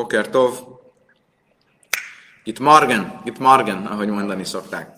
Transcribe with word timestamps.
Boker 0.00 0.28
Tov. 0.28 0.58
Itt 2.44 2.58
Margen, 2.58 3.20
itt 3.24 3.38
Margen, 3.38 3.86
ahogy 3.86 4.08
mondani 4.08 4.44
szokták. 4.44 4.90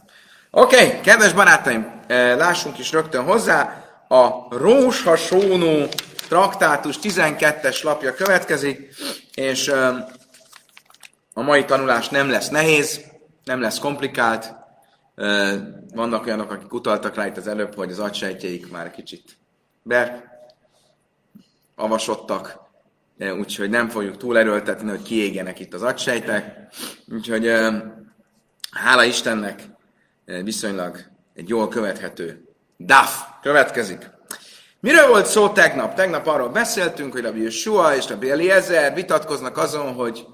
Oké, 0.50 0.74
okay, 0.74 1.00
kedves 1.00 1.32
barátaim, 1.32 2.00
eh, 2.06 2.36
lássunk 2.36 2.78
is 2.78 2.92
rögtön 2.92 3.24
hozzá. 3.24 3.84
A 4.08 4.56
Róshasónó 4.56 5.88
traktátus 6.28 6.98
12-es 7.02 7.82
lapja 7.82 8.14
következik, 8.14 8.94
és 9.34 9.68
eh, 9.68 9.96
a 11.34 11.42
mai 11.42 11.64
tanulás 11.64 12.08
nem 12.08 12.30
lesz 12.30 12.48
nehéz, 12.48 13.00
nem 13.44 13.60
lesz 13.60 13.78
komplikált. 13.78 14.54
Eh, 15.14 15.54
vannak 15.94 16.26
olyanok, 16.26 16.50
akik 16.50 16.72
utaltak 16.72 17.14
rá 17.14 17.26
itt 17.26 17.36
az 17.36 17.46
előbb, 17.46 17.74
hogy 17.74 17.90
az 17.90 17.98
agysejtjeik 17.98 18.70
már 18.70 18.90
kicsit 18.90 19.38
beavasodtak, 21.74 22.61
úgyhogy 23.18 23.70
nem 23.70 23.88
fogjuk 23.88 24.16
túlerőltetni, 24.16 24.88
hogy 24.88 25.02
kiégjenek 25.02 25.60
itt 25.60 25.74
az 25.74 25.82
agysejtek. 25.82 26.56
Úgyhogy 27.12 27.52
hála 28.70 29.04
Istennek 29.04 29.62
viszonylag 30.24 30.98
egy 31.34 31.48
jól 31.48 31.68
követhető 31.68 32.44
DAF 32.78 33.20
következik. 33.42 34.10
Miről 34.80 35.08
volt 35.08 35.26
szó 35.26 35.48
tegnap? 35.48 35.94
Tegnap 35.94 36.26
arról 36.26 36.48
beszéltünk, 36.48 37.12
hogy 37.12 37.22
Rabbi 37.22 37.42
Yeshua 37.42 37.96
és 37.96 38.08
Rabbi 38.08 38.30
Eliezer 38.30 38.94
vitatkoznak 38.94 39.56
azon, 39.56 39.92
hogy 39.94 40.26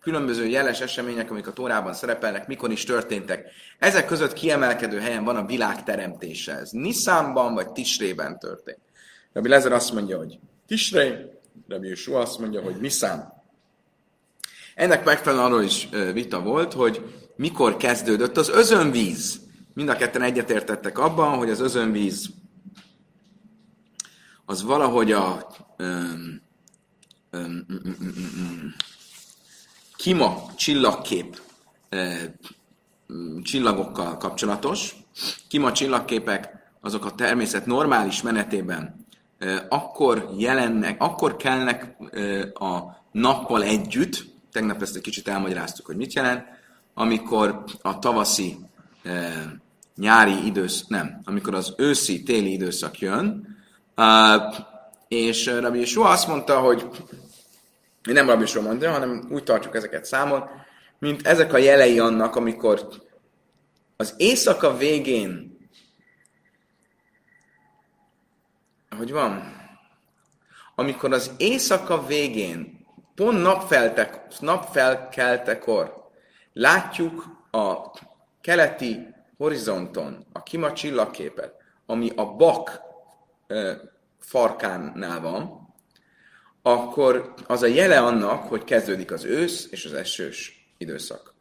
különböző 0.00 0.46
jeles 0.46 0.80
események, 0.80 1.30
amik 1.30 1.46
a 1.46 1.52
Tórában 1.52 1.94
szerepelnek, 1.94 2.46
mikor 2.46 2.70
is 2.70 2.84
történtek. 2.84 3.50
Ezek 3.78 4.06
között 4.06 4.32
kiemelkedő 4.32 4.98
helyen 4.98 5.24
van 5.24 5.36
a 5.36 5.46
világ 5.46 5.82
teremtése. 5.82 6.52
Ez 6.52 6.70
Niszánban 6.70 7.54
vagy 7.54 7.72
Tisrében 7.72 8.38
történt. 8.38 8.78
Rabbi 9.32 9.48
Lezer 9.48 9.72
azt 9.72 9.92
mondja, 9.92 10.18
hogy 10.18 10.38
Tisré, 10.66 11.14
Rabbi 11.68 11.88
Yeshua 11.88 12.20
azt 12.20 12.38
mondja, 12.38 12.62
hogy 12.62 12.76
Niszán. 12.80 13.42
Ennek 14.74 15.04
megfelelően 15.04 15.46
arról 15.46 15.62
is 15.62 15.88
vita 16.12 16.42
volt, 16.42 16.72
hogy 16.72 17.14
mikor 17.36 17.76
kezdődött 17.76 18.36
az 18.36 18.48
özönvíz. 18.48 19.40
Mind 19.74 19.88
a 19.88 19.96
ketten 19.96 20.22
egyetértettek 20.22 20.98
abban, 20.98 21.38
hogy 21.38 21.50
az 21.50 21.60
özönvíz 21.60 22.30
az 24.44 24.62
valahogy 24.62 25.12
a 25.12 25.46
um, 25.78 26.42
um, 27.32 27.66
um, 27.68 28.74
kima 29.96 30.52
csillagkép 30.56 31.40
um, 33.06 33.42
csillagokkal 33.42 34.16
kapcsolatos. 34.16 34.96
Kima 35.48 35.72
csillagképek 35.72 36.72
azok 36.80 37.04
a 37.04 37.14
természet 37.14 37.66
normális 37.66 38.22
menetében 38.22 39.03
akkor 39.68 40.28
jelennek, 40.36 41.02
akkor 41.02 41.36
kelnek 41.36 41.96
uh, 41.98 42.68
a 42.68 43.02
nappal 43.12 43.62
együtt, 43.62 44.24
tegnap 44.52 44.82
ezt 44.82 44.96
egy 44.96 45.02
kicsit 45.02 45.28
elmagyaráztuk, 45.28 45.86
hogy 45.86 45.96
mit 45.96 46.12
jelent, 46.12 46.44
amikor 46.94 47.64
a 47.82 47.98
tavaszi 47.98 48.56
nyári 49.96 50.46
időszak, 50.46 50.88
nem, 50.88 51.20
amikor 51.24 51.54
az 51.54 51.74
őszi, 51.76 52.22
téli 52.22 52.52
időszak 52.52 52.98
jön, 52.98 53.56
és 55.08 55.46
Rabbi 55.46 55.78
Yeshua 55.78 56.08
azt 56.08 56.28
mondta, 56.28 56.60
hogy 56.60 56.86
nem 58.02 58.26
Rabbi 58.26 58.40
Yeshua 58.40 58.62
mondta, 58.62 58.90
hanem 58.90 59.28
úgy 59.30 59.42
tartjuk 59.44 59.74
ezeket 59.74 60.04
számon, 60.04 60.44
mint 60.98 61.26
ezek 61.26 61.52
a 61.52 61.58
jelei 61.58 61.98
annak, 61.98 62.36
amikor 62.36 62.88
az 63.96 64.14
éjszaka 64.16 64.76
végén 64.76 65.53
hogy 68.96 69.12
van? 69.12 69.62
Amikor 70.74 71.12
az 71.12 71.30
éjszaka 71.36 72.06
végén, 72.06 72.86
pont 73.14 73.42
napfeltek, 73.42 74.40
napfelkeltekor 74.40 76.04
Látjuk 76.56 77.26
a 77.50 77.76
keleti 78.40 79.14
horizonton 79.36 80.26
a 80.32 80.42
kima 80.42 80.72
csillagképet, 80.72 81.54
ami 81.86 82.10
a 82.16 82.24
bak 82.24 82.80
farkánál 84.18 85.20
van, 85.20 85.74
akkor 86.62 87.34
az 87.46 87.62
a 87.62 87.66
jele 87.66 88.00
annak, 88.00 88.48
hogy 88.48 88.64
kezdődik 88.64 89.12
az 89.12 89.24
ősz 89.24 89.68
és 89.70 89.84
az 89.84 89.92
esős 89.92 90.68
időszak. 90.78 91.34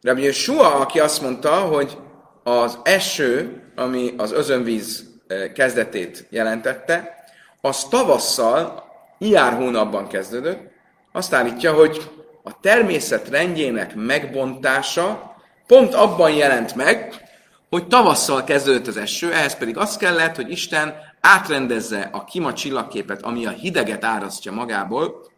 Rabbi 0.00 0.32
Sua, 0.32 0.74
aki 0.74 1.00
azt 1.00 1.20
mondta, 1.20 1.60
hogy 1.60 1.98
az 2.42 2.78
eső, 2.82 3.62
ami 3.76 4.14
az 4.16 4.32
özönvíz 4.32 5.13
kezdetét 5.54 6.26
jelentette, 6.30 7.24
az 7.60 7.84
tavasszal, 7.84 8.84
iár 9.18 9.52
hónapban 9.52 10.08
kezdődött, 10.08 10.72
azt 11.12 11.32
állítja, 11.32 11.72
hogy 11.72 12.10
a 12.42 12.60
természet 12.60 13.28
rendjének 13.28 13.94
megbontása 13.94 15.36
pont 15.66 15.94
abban 15.94 16.30
jelent 16.30 16.74
meg, 16.74 17.24
hogy 17.70 17.86
tavasszal 17.86 18.44
kezdődött 18.44 18.86
az 18.86 18.96
eső, 18.96 19.32
ehhez 19.32 19.56
pedig 19.56 19.76
az 19.76 19.96
kellett, 19.96 20.36
hogy 20.36 20.50
Isten 20.50 20.94
átrendezze 21.20 22.08
a 22.12 22.24
kima 22.24 22.52
csillagképet, 22.52 23.22
ami 23.22 23.46
a 23.46 23.50
hideget 23.50 24.04
árasztja 24.04 24.52
magából, 24.52 25.32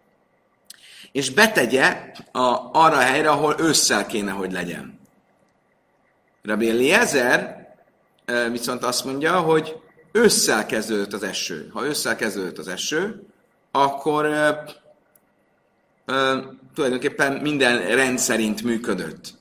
és 1.12 1.30
betegye 1.30 2.10
a, 2.32 2.70
arra 2.72 2.96
a 2.96 3.00
helyre, 3.00 3.30
ahol 3.30 3.54
ősszel 3.58 4.06
kéne, 4.06 4.30
hogy 4.30 4.52
legyen. 4.52 5.00
Rabbi 6.42 6.70
Eliezer 6.70 7.55
viszont 8.50 8.84
azt 8.84 9.04
mondja, 9.04 9.40
hogy 9.40 9.80
ősszel 10.12 10.66
kezdődött 10.66 11.12
az 11.12 11.22
eső. 11.22 11.68
Ha 11.72 11.84
ősszel 11.84 12.16
kezdődött 12.16 12.58
az 12.58 12.68
eső, 12.68 13.26
akkor 13.70 14.26
tulajdonképpen 16.74 17.32
minden 17.32 17.86
rendszerint 17.86 18.62
működött. 18.62 19.34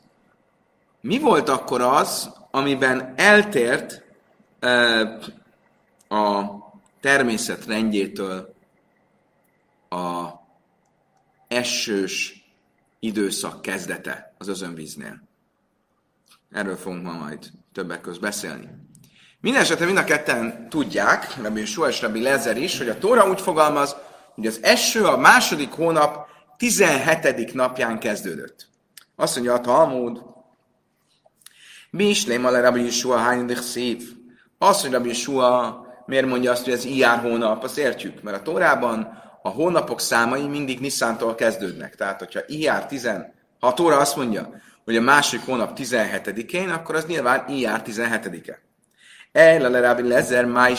Mi 1.01 1.19
volt 1.19 1.49
akkor 1.49 1.81
az, 1.81 2.29
amiben 2.51 3.13
eltért 3.15 4.03
a 6.07 6.45
természet 7.01 7.65
rendjétől 7.65 8.53
a 9.89 10.29
esős 11.47 12.45
időszak 12.99 13.61
kezdete 13.61 14.33
az 14.37 14.47
özönvíznél? 14.47 15.21
Erről 16.51 16.75
fogunk 16.75 17.03
ma 17.03 17.11
majd 17.11 17.51
többek 17.75 18.01
között 18.01 18.21
beszélni. 18.21 18.69
Mindenesetre 19.39 19.85
mind 19.85 19.97
a 19.97 20.03
ketten 20.03 20.69
tudják, 20.69 21.35
Rabbi 21.41 21.65
Sua 21.65 21.87
és 21.87 22.01
Rabbi 22.01 22.21
Lezer 22.21 22.57
is, 22.57 22.77
hogy 22.77 22.89
a 22.89 22.97
Tóra 22.97 23.29
úgy 23.29 23.41
fogalmaz, 23.41 23.95
hogy 24.35 24.47
az 24.47 24.59
eső 24.61 25.03
a 25.03 25.17
második 25.17 25.71
hónap 25.71 26.27
17. 26.57 27.53
napján 27.53 27.99
kezdődött. 27.99 28.67
Azt 29.15 29.35
mondja 29.35 29.53
a 29.53 29.61
Talmud, 29.61 30.21
mi 31.89 32.05
is 32.05 32.25
lém 32.25 32.45
a 32.45 32.59
Rabbi 32.59 32.83
Yeshua 32.83 33.17
hányadik 33.17 33.57
szív. 33.57 34.03
Azt, 34.57 34.81
hogy 34.81 34.91
Rabbi 34.91 35.07
Yeshua 35.07 35.79
miért 36.05 36.27
mondja 36.27 36.51
azt, 36.51 36.63
hogy 36.63 36.73
ez 36.73 36.85
ijár 36.85 37.19
hónap, 37.19 37.63
azt 37.63 37.77
értjük, 37.77 38.21
mert 38.21 38.37
a 38.37 38.41
Tórában 38.41 39.23
a 39.41 39.49
hónapok 39.49 39.99
számai 39.99 40.47
mindig 40.47 40.79
Nisszántól 40.79 41.35
kezdődnek. 41.35 41.95
Tehát, 41.95 42.19
hogyha 42.19 42.39
ijár 42.47 42.85
10, 42.85 43.05
ha 43.59 43.67
a 43.67 43.73
Tóra 43.73 43.97
azt 43.97 44.15
mondja, 44.15 44.49
hogy 44.85 44.95
a 44.95 45.01
másik 45.01 45.41
hónap 45.45 45.77
17-én, 45.79 46.69
akkor 46.69 46.95
az 46.95 47.05
nyilván 47.05 47.47
ijár 47.47 47.81
17-e. 47.85 48.59
El 49.31 49.73
a 49.73 49.79
Rabbi 49.79 50.07
Lezer, 50.07 50.45
Máj 50.45 50.75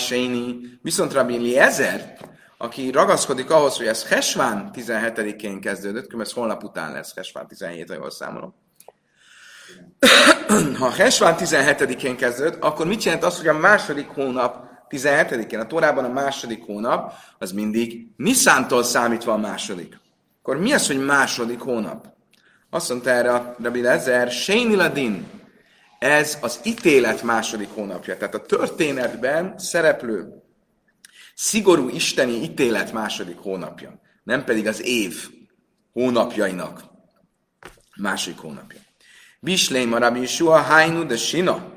viszont 0.83 1.12
Rabbi 1.12 1.53
Lezer, 1.53 2.16
aki 2.59 2.91
ragaszkodik 2.91 3.50
ahhoz, 3.50 3.77
hogy 3.77 3.87
ez 3.87 4.09
Hesván 4.09 4.71
17-én 4.75 5.61
kezdődött, 5.61 6.12
mert 6.12 6.28
ez 6.28 6.34
holnap 6.34 6.65
után 6.65 6.93
lesz 6.93 7.15
Hesván 7.15 7.47
17, 7.47 7.95
ha 7.95 8.11
számolom. 8.11 8.55
ha 10.78 10.91
Hesván 10.91 11.34
17-én 11.39 12.16
kezdődött, 12.16 12.62
akkor 12.62 12.87
mit 12.87 13.03
jelent 13.03 13.25
az, 13.25 13.37
hogy 13.37 13.49
a 13.49 13.59
második 13.59 14.09
hónap 14.09 14.66
17-én, 14.89 15.59
a 15.59 15.66
Torában 15.66 16.05
a 16.05 16.12
második 16.12 16.65
hónap, 16.65 17.12
az 17.39 17.53
mindig 17.53 18.06
Niszántól 18.16 18.83
számítva 18.83 19.33
a 19.33 19.37
második. 19.37 19.99
Akkor 20.42 20.57
mi 20.57 20.72
az, 20.72 20.86
hogy 20.86 21.04
második 21.04 21.60
hónap? 21.60 22.16
Azt 22.77 22.89
mondta 22.89 23.11
erre 23.11 23.55
Rabbi 23.59 23.81
Lezer, 23.81 24.31
Séniladin, 24.31 25.27
ez 25.99 26.39
az 26.41 26.61
ítélet 26.65 27.23
második 27.23 27.69
hónapja. 27.69 28.17
Tehát 28.17 28.34
a 28.34 28.43
történetben 28.43 29.59
szereplő 29.59 30.43
szigorú 31.34 31.89
isteni 31.89 32.33
ítélet 32.33 32.93
második 32.93 33.39
hónapja, 33.39 34.01
nem 34.25 34.45
pedig 34.45 34.67
az 34.67 34.83
év 34.83 35.28
hónapjainak 35.93 36.83
második 37.97 38.39
hónapja. 38.39 38.81
Bisleim 39.41 39.93
a 39.93 39.99
Rabbi 39.99 40.21
Yeshua 40.21 40.61
Hainu 40.61 41.07
de 41.07 41.17
Sina. 41.17 41.73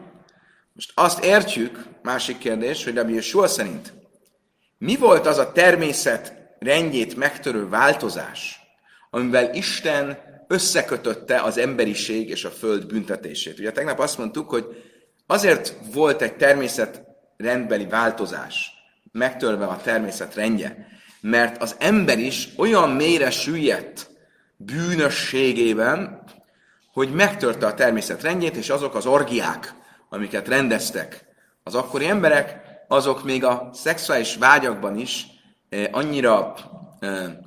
Most 0.74 0.92
azt 0.96 1.24
értjük, 1.24 1.86
másik 2.02 2.38
kérdés, 2.38 2.84
hogy 2.84 2.96
Rabbi 2.96 3.14
Yeshua 3.14 3.48
szerint 3.48 3.94
mi 4.78 4.96
volt 4.96 5.28
az 5.28 5.38
a 5.38 5.52
természet 5.52 6.34
rendjét 6.60 7.16
megtörő 7.16 7.70
változás, 7.70 8.60
amivel 9.10 9.54
Isten 9.54 10.28
összekötötte 10.50 11.42
az 11.42 11.58
emberiség 11.58 12.30
és 12.30 12.46
a 12.46 12.50
föld 12.50 12.86
büntetését. 12.86 13.60
Ugye 13.60 13.72
tegnap 13.72 14.00
azt 14.00 14.18
mondtuk, 14.18 14.50
hogy 14.50 14.66
azért 15.28 15.76
volt 15.94 16.22
egy 16.22 16.36
természet 16.36 17.02
rendbeli 17.38 17.86
változás, 17.86 18.72
megtörve 19.12 19.66
a 19.66 19.82
természet 19.84 20.36
rendje, 20.36 20.88
mert 21.22 21.62
az 21.62 21.76
ember 21.80 22.20
is 22.20 22.50
olyan 22.58 22.90
mélyre 22.90 23.30
süllyedt 23.30 24.10
bűnösségében, 24.58 26.24
hogy 26.94 27.14
megtörte 27.14 27.66
a 27.66 27.74
természet 27.74 28.22
rendjét, 28.22 28.56
és 28.56 28.70
azok 28.70 28.96
az 28.96 29.06
orgiák, 29.06 29.74
amiket 30.10 30.48
rendeztek 30.48 31.26
az 31.64 31.76
akkori 31.76 32.06
emberek, 32.06 32.62
azok 32.88 33.24
még 33.24 33.44
a 33.44 33.70
szexuális 33.74 34.36
vágyakban 34.36 34.98
is 34.98 35.26
eh, 35.70 35.88
annyira 35.92 36.54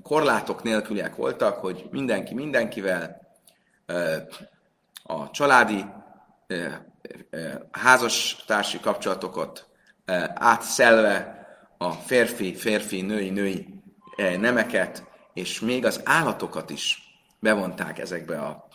korlátok 0.03 0.63
nélküliek 0.63 1.17
voltak, 1.17 1.59
hogy 1.59 1.89
mindenki 1.91 2.35
mindenkivel 2.35 3.21
a 5.03 5.31
családi 5.31 5.85
házastársi 7.71 8.81
kapcsolatokat 8.81 9.67
átszelve 10.35 11.47
a 11.79 11.91
férfi, 11.91 12.55
férfi, 12.55 13.01
női, 13.01 13.31
női 13.31 13.83
nemeket, 14.17 15.05
és 15.35 15.61
még 15.61 15.85
az 15.85 16.01
állatokat 16.05 16.71
is 16.71 17.03
bevonták 17.41 17.99
ezekbe 17.99 18.39
a 18.39 18.69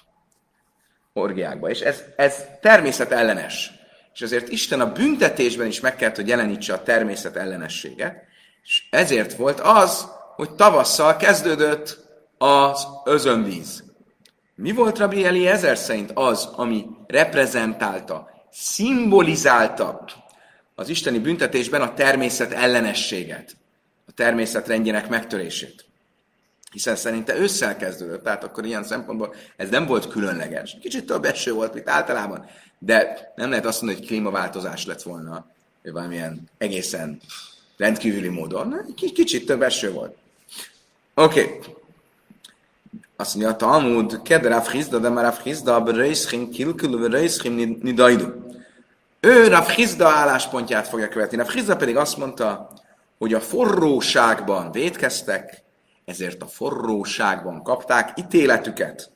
orgiákba. 1.13 1.69
És 1.69 1.79
ez, 1.79 2.03
ez 2.15 2.45
természet 2.61 3.11
ellenes. 3.11 3.71
És 4.13 4.21
ezért 4.21 4.49
Isten 4.49 4.81
a 4.81 4.91
büntetésben 4.91 5.67
is 5.67 5.79
meg 5.79 5.95
kellett, 5.95 6.15
hogy 6.15 6.27
jelenítse 6.27 6.73
a 6.73 6.83
természet 6.83 7.35
ellenességet. 7.35 8.23
És 8.63 8.87
ezért 8.89 9.33
volt 9.33 9.59
az, 9.59 10.11
hogy 10.37 10.55
tavasszal 10.55 11.15
kezdődött 11.15 12.05
az 12.37 12.87
özönvíz. 13.05 13.83
Mi 14.55 14.71
volt 14.71 14.97
Rabbi 14.97 15.25
Eliezer 15.25 15.77
szerint 15.77 16.11
az, 16.13 16.49
ami 16.55 16.85
reprezentálta, 17.07 18.29
szimbolizálta 18.51 20.05
az 20.75 20.89
isteni 20.89 21.19
büntetésben 21.19 21.81
a 21.81 21.93
természet 21.93 22.51
ellenességet, 22.51 23.57
a 24.07 24.11
természet 24.11 24.67
rendjének 24.67 25.09
megtörését? 25.09 25.85
hiszen 26.71 26.95
szerinte 26.95 27.37
ősszel 27.37 27.77
kezdődött, 27.77 28.23
tehát 28.23 28.43
akkor 28.43 28.65
ilyen 28.65 28.83
szempontból 28.83 29.35
ez 29.55 29.69
nem 29.69 29.85
volt 29.85 30.07
különleges. 30.07 30.77
Kicsit 30.81 31.05
több 31.05 31.25
eső 31.25 31.53
volt, 31.53 31.73
mint 31.73 31.89
általában, 31.89 32.45
de 32.79 33.31
nem 33.35 33.49
lehet 33.49 33.65
azt 33.65 33.81
mondani, 33.81 34.01
hogy 34.01 34.09
klímaváltozás 34.09 34.85
lett 34.85 35.01
volna, 35.01 35.45
vagy 35.83 35.91
valamilyen 35.91 36.49
egészen 36.57 37.19
rendkívüli 37.77 38.27
módon. 38.27 38.93
Kicsit 38.95 39.45
több 39.45 39.61
eső 39.61 39.91
volt. 39.91 40.15
Oké. 41.19 41.41
Okay. 41.41 41.59
Azt 43.15 43.35
mondja, 43.35 43.53
a 43.53 43.55
Talmud, 43.55 44.21
kedve 44.21 44.49
Rav 44.49 44.67
Hizda, 44.67 44.99
de 44.99 45.09
már 45.09 45.23
Rav 45.23 45.37
Hizda, 45.37 45.81
bereiszchim 45.81 46.49
kilkül, 46.49 46.99
bereiszchim 46.99 47.77
nidajdu. 47.81 48.25
Ő 49.19 49.47
Rav 49.47 49.67
Hizda 49.67 50.07
álláspontját 50.07 50.87
fogja 50.87 51.07
követni. 51.07 51.37
Rav 51.37 51.47
Hizda 51.49 51.75
pedig 51.75 51.97
azt 51.97 52.17
mondta, 52.17 52.69
hogy 53.17 53.33
a 53.33 53.39
forróságban 53.39 54.71
védkeztek, 54.71 55.63
ezért 56.05 56.41
a 56.41 56.45
forróságban 56.45 57.63
kapták 57.63 58.19
ítéletüket. 58.19 59.11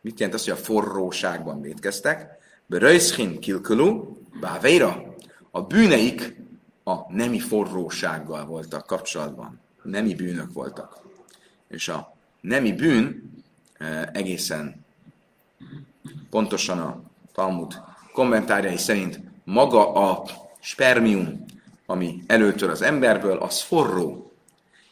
Mit 0.00 0.18
jelent 0.18 0.38
az, 0.38 0.44
hogy 0.44 0.52
a 0.52 0.64
forróságban 0.64 1.60
védkeztek? 1.60 2.38
Beröjszkin 2.66 3.40
kilkulu, 3.40 4.16
báveira. 4.40 5.14
A 5.50 5.62
bűneik 5.62 6.36
a 6.84 7.12
nemi 7.12 7.38
forrósággal 7.38 8.44
voltak 8.44 8.86
kapcsolatban. 8.86 9.60
Nemi 9.82 10.14
bűnök 10.14 10.52
voltak. 10.52 11.04
És 11.68 11.88
a 11.88 12.16
nemi 12.40 12.72
bűn 12.72 13.32
e, 13.78 14.10
egészen 14.12 14.84
pontosan 16.30 16.78
a 16.78 17.02
Talmud 17.32 17.82
kommentárjai 18.12 18.76
szerint 18.76 19.20
maga 19.44 19.92
a 19.92 20.24
spermium, 20.60 21.44
ami 21.86 22.22
előtör 22.26 22.70
az 22.70 22.82
emberből, 22.82 23.36
az 23.38 23.60
forró. 23.60 24.32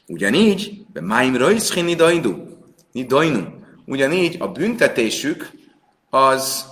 Ugyanígy, 0.06 0.84
be 0.92 1.00
máim 1.00 1.36
rajszhin 1.36 1.84
nidajnu, 1.84 3.38
ugyanígy 3.84 4.36
a 4.40 4.48
büntetésük 4.48 5.50
az 6.10 6.66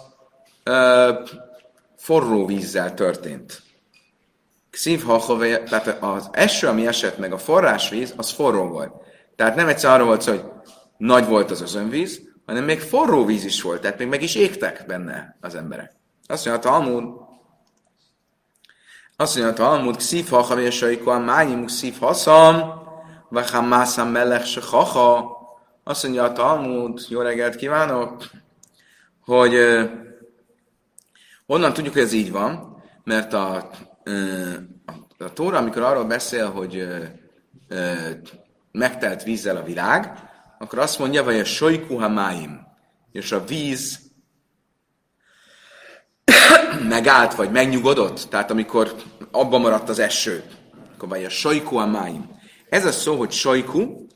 ö, 0.62 1.12
forró 1.96 2.46
vízzel 2.46 2.94
történt. 2.94 3.62
Kszív 4.70 5.04
tehát 5.64 5.96
az 6.00 6.28
eső, 6.32 6.66
ami 6.66 6.86
esett 6.86 7.18
meg 7.18 7.32
a 7.32 7.38
forrásvíz, 7.38 8.14
az 8.16 8.30
forró 8.30 8.66
volt. 8.66 9.01
Tehát 9.42 9.56
nem 9.56 9.68
egyszer 9.68 9.90
arról 9.90 10.06
volt 10.06 10.24
hogy 10.24 10.44
nagy 10.96 11.26
volt 11.26 11.50
az 11.50 11.60
özönvíz, 11.60 12.20
hanem 12.46 12.64
még 12.64 12.80
forró 12.80 13.24
víz 13.24 13.44
is 13.44 13.62
volt, 13.62 13.80
tehát 13.80 13.98
még 13.98 14.08
meg 14.08 14.22
is 14.22 14.34
égtek 14.34 14.84
benne 14.86 15.36
az 15.40 15.54
emberek. 15.54 15.92
Azt 16.26 16.44
mondja 16.46 16.70
a 16.70 16.72
Talmud, 16.72 17.04
azt 19.16 19.36
mondja 19.36 19.52
a 19.52 19.56
Talmud, 19.56 19.96
kszív 19.96 20.28
hachavésaikon, 20.28 21.22
mányim 21.22 21.64
kszív 21.64 21.98
haszam, 21.98 22.82
Vachamászam 23.28 24.08
melech 24.08 24.46
se 24.46 24.60
haha. 24.60 25.36
Azt 25.84 26.02
mondja 26.02 26.24
a 26.24 26.32
Talmud, 26.32 27.06
jó 27.08 27.20
reggelt 27.20 27.56
kívánok, 27.56 28.24
hogy 29.24 29.54
honnan 31.46 31.72
tudjuk, 31.72 31.92
hogy 31.92 32.02
ez 32.02 32.12
így 32.12 32.32
van, 32.32 32.82
mert 33.04 33.32
a, 33.32 33.70
uh, 34.04 34.54
a, 34.86 35.24
a 35.24 35.32
Tóra, 35.32 35.58
amikor 35.58 35.82
arról 35.82 36.04
beszél, 36.04 36.50
hogy 36.50 36.76
uh, 37.70 38.10
megtelt 38.72 39.22
vízzel 39.22 39.56
a 39.56 39.62
világ, 39.62 40.30
akkor 40.58 40.78
azt 40.78 40.98
mondja, 40.98 41.22
hogy 41.22 41.38
a 41.38 41.44
sojkuha 41.44 42.08
máim, 42.08 42.60
és 43.12 43.32
a 43.32 43.44
víz 43.44 44.00
megállt, 46.88 47.34
vagy 47.34 47.50
megnyugodott, 47.50 48.26
tehát 48.30 48.50
amikor 48.50 48.94
abban 49.30 49.60
maradt 49.60 49.88
az 49.88 49.98
eső, 49.98 50.44
akkor 50.94 51.08
vagy 51.08 51.24
a 51.24 51.28
sojkuha 51.28 51.86
máim. 51.86 52.30
Ez 52.68 52.84
a 52.84 52.92
szó, 52.92 53.16
hogy 53.16 53.30
sajku, 53.30 54.06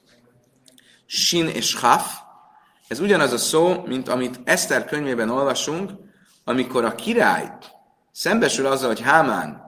sin 1.06 1.46
és 1.46 1.74
haf, 1.74 2.18
ez 2.88 3.00
ugyanaz 3.00 3.32
a 3.32 3.38
szó, 3.38 3.82
mint 3.86 4.08
amit 4.08 4.40
Eszter 4.44 4.84
könyvében 4.84 5.30
olvasunk, 5.30 5.90
amikor 6.44 6.84
a 6.84 6.94
király 6.94 7.52
szembesül 8.12 8.66
azzal, 8.66 8.88
hogy 8.88 9.00
Hámán 9.00 9.62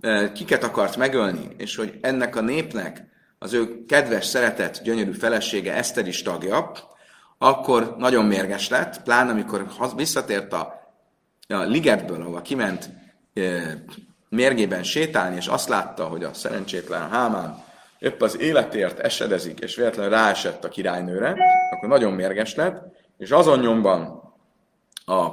e, 0.00 0.32
kiket 0.32 0.64
akart 0.64 0.96
megölni, 0.96 1.48
és 1.56 1.76
hogy 1.76 1.98
ennek 2.00 2.36
a 2.36 2.40
népnek 2.40 3.04
az 3.46 3.52
ő 3.52 3.84
kedves, 3.84 4.26
szeretett, 4.26 4.82
gyönyörű 4.82 5.12
felesége 5.12 5.74
Eszter 5.74 6.06
is 6.06 6.22
tagja, 6.22 6.72
akkor 7.38 7.94
nagyon 7.98 8.24
mérges 8.24 8.68
lett, 8.68 9.02
pláne 9.02 9.30
amikor 9.30 9.66
visszatért 9.96 10.52
a, 10.52 10.92
a 11.48 11.56
ligetből, 11.56 12.20
ahova 12.20 12.42
kiment 12.42 12.90
e, 13.34 13.42
mérgében 14.28 14.82
sétálni, 14.82 15.36
és 15.36 15.46
azt 15.46 15.68
látta, 15.68 16.04
hogy 16.04 16.24
a 16.24 16.34
szerencsétlen 16.34 17.10
Hámán 17.10 17.64
épp 17.98 18.22
az 18.22 18.40
életért 18.40 18.98
esedezik, 18.98 19.58
és 19.60 19.76
véletlenül 19.76 20.10
ráesett 20.10 20.64
a 20.64 20.68
királynőre, 20.68 21.36
akkor 21.70 21.88
nagyon 21.88 22.12
mérges 22.12 22.54
lett, 22.54 22.82
és 23.18 23.30
azon 23.30 23.58
nyomban 23.58 24.22
a 25.04 25.26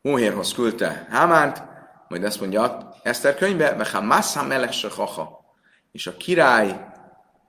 Móhérhoz 0.00 0.54
küldte 0.54 1.06
Hámánt, 1.10 1.62
majd 2.08 2.24
ezt 2.24 2.40
mondja 2.40 2.92
Eszter 3.02 3.34
könyve, 3.34 3.74
Veha 3.74 4.00
Massa 4.00 4.42
Melesse 4.42 4.88
Haha, 4.96 5.44
és 5.92 6.06
a 6.06 6.16
király 6.16 6.87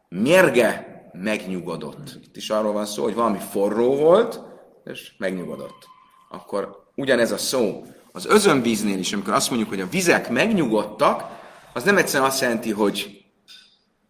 mérge 0.09 0.89
megnyugodott. 1.13 2.19
Itt 2.23 2.35
is 2.35 2.49
arról 2.49 2.73
van 2.73 2.85
szó, 2.85 3.03
hogy 3.03 3.13
valami 3.13 3.39
forró 3.51 3.95
volt, 3.95 4.41
és 4.85 5.11
megnyugodott. 5.17 5.87
Akkor 6.29 6.83
ugyanez 6.95 7.31
a 7.31 7.37
szó 7.37 7.85
az 8.11 8.25
özönvíznél 8.25 8.99
is, 8.99 9.13
amikor 9.13 9.33
azt 9.33 9.49
mondjuk, 9.49 9.69
hogy 9.69 9.81
a 9.81 9.89
vizek 9.89 10.29
megnyugodtak, 10.29 11.37
az 11.73 11.83
nem 11.83 11.97
egyszerűen 11.97 12.29
azt 12.29 12.41
jelenti, 12.41 12.71
hogy 12.71 13.23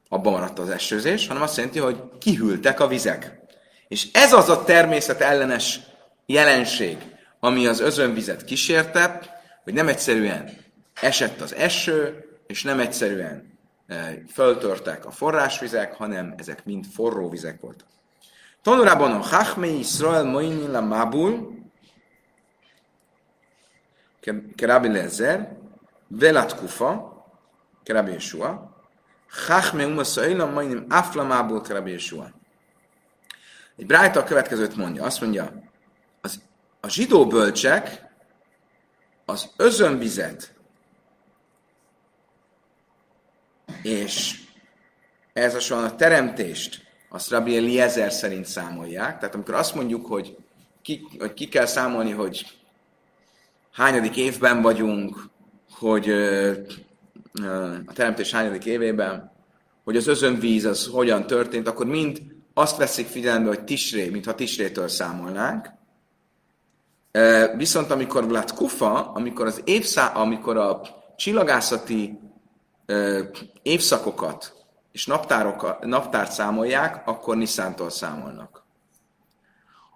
abban 0.09 0.33
maradt 0.33 0.59
az 0.59 0.69
esőzés, 0.69 1.27
hanem 1.27 1.43
azt 1.43 1.57
jelenti, 1.57 1.79
hogy 1.79 2.01
kihűltek 2.19 2.79
a 2.79 2.87
vizek. 2.87 3.39
És 3.87 4.07
ez 4.13 4.33
az 4.33 4.49
a 4.49 4.63
természet 4.63 5.21
ellenes 5.21 5.79
jelenség, 6.25 6.97
ami 7.39 7.67
az 7.67 7.79
özönvizet 7.79 8.45
kísérte, 8.45 9.19
hogy 9.63 9.73
nem 9.73 9.87
egyszerűen 9.87 10.49
esett 11.01 11.41
az 11.41 11.55
eső, 11.55 12.25
és 12.47 12.63
nem 12.63 12.79
egyszerűen 12.79 13.48
föltörtek 14.31 15.05
a 15.05 15.11
forrásvizek, 15.11 15.93
hanem 15.93 16.33
ezek 16.37 16.65
mind 16.65 16.85
forró 16.85 17.29
vizek 17.29 17.61
voltak. 17.61 17.87
Tanulában 18.61 19.11
a 19.11 19.21
Chachmei 19.21 19.79
Israel 19.79 20.23
Moinin 20.23 20.71
la 20.71 20.81
Mabul, 20.81 21.57
Kerabi 24.55 24.87
Lezer, 24.87 25.57
Velat 26.07 26.55
Kufa, 26.55 27.23
Kerabi 27.83 28.11
Yeshua, 28.11 28.69
Chachme 29.29 29.85
uma 29.85 30.03
szailam 30.03 30.53
majnim 30.53 30.85
aflamából 30.89 31.61
Rabbi 31.67 31.91
Yeshua. 31.91 32.31
Egy 33.75 33.85
brájta 33.85 34.19
a 34.19 34.23
következőt 34.23 34.75
mondja. 34.75 35.03
Azt 35.03 35.21
mondja, 35.21 35.53
az, 36.21 36.41
a 36.79 36.89
zsidó 36.89 37.27
bölcsek 37.27 38.07
az 39.25 39.49
özönvizet 39.57 40.53
és 43.81 44.39
ez 45.33 45.71
a 45.71 45.83
a 45.83 45.95
teremtést 45.95 46.87
azt 47.09 47.29
Rabbi 47.29 47.57
Eliezer 47.57 48.11
szerint 48.11 48.45
számolják. 48.45 49.19
Tehát 49.19 49.35
amikor 49.35 49.53
azt 49.53 49.75
mondjuk, 49.75 50.05
hogy 50.05 50.37
ki, 50.81 51.07
hogy 51.19 51.33
ki 51.33 51.47
kell 51.47 51.65
számolni, 51.65 52.11
hogy 52.11 52.45
hányadik 53.71 54.17
évben 54.17 54.61
vagyunk, 54.61 55.29
hogy 55.71 56.09
a 57.85 57.93
teremtés 57.93 58.31
hányadik 58.31 58.65
évében, 58.65 59.31
hogy 59.83 59.97
az 59.97 60.07
özönvíz 60.07 60.65
az 60.65 60.87
hogyan 60.87 61.27
történt, 61.27 61.67
akkor 61.67 61.85
mind 61.85 62.21
azt 62.53 62.77
veszik 62.77 63.07
figyelembe, 63.07 63.47
hogy 63.47 63.63
Tisré, 63.63 64.09
mintha 64.09 64.35
Tisrétől 64.35 64.87
számolnánk. 64.87 65.69
Viszont 67.55 67.91
amikor 67.91 68.27
Vlad 68.27 68.51
Kufa, 68.51 69.11
amikor 69.11 69.45
az 69.45 69.61
évszá, 69.65 70.05
amikor 70.07 70.57
a 70.57 70.81
csillagászati 71.15 72.19
évszakokat 73.61 74.53
és 74.91 75.05
naptárt 75.81 76.31
számolják, 76.31 77.07
akkor 77.07 77.37
Niszántól 77.37 77.89
számolnak. 77.89 78.63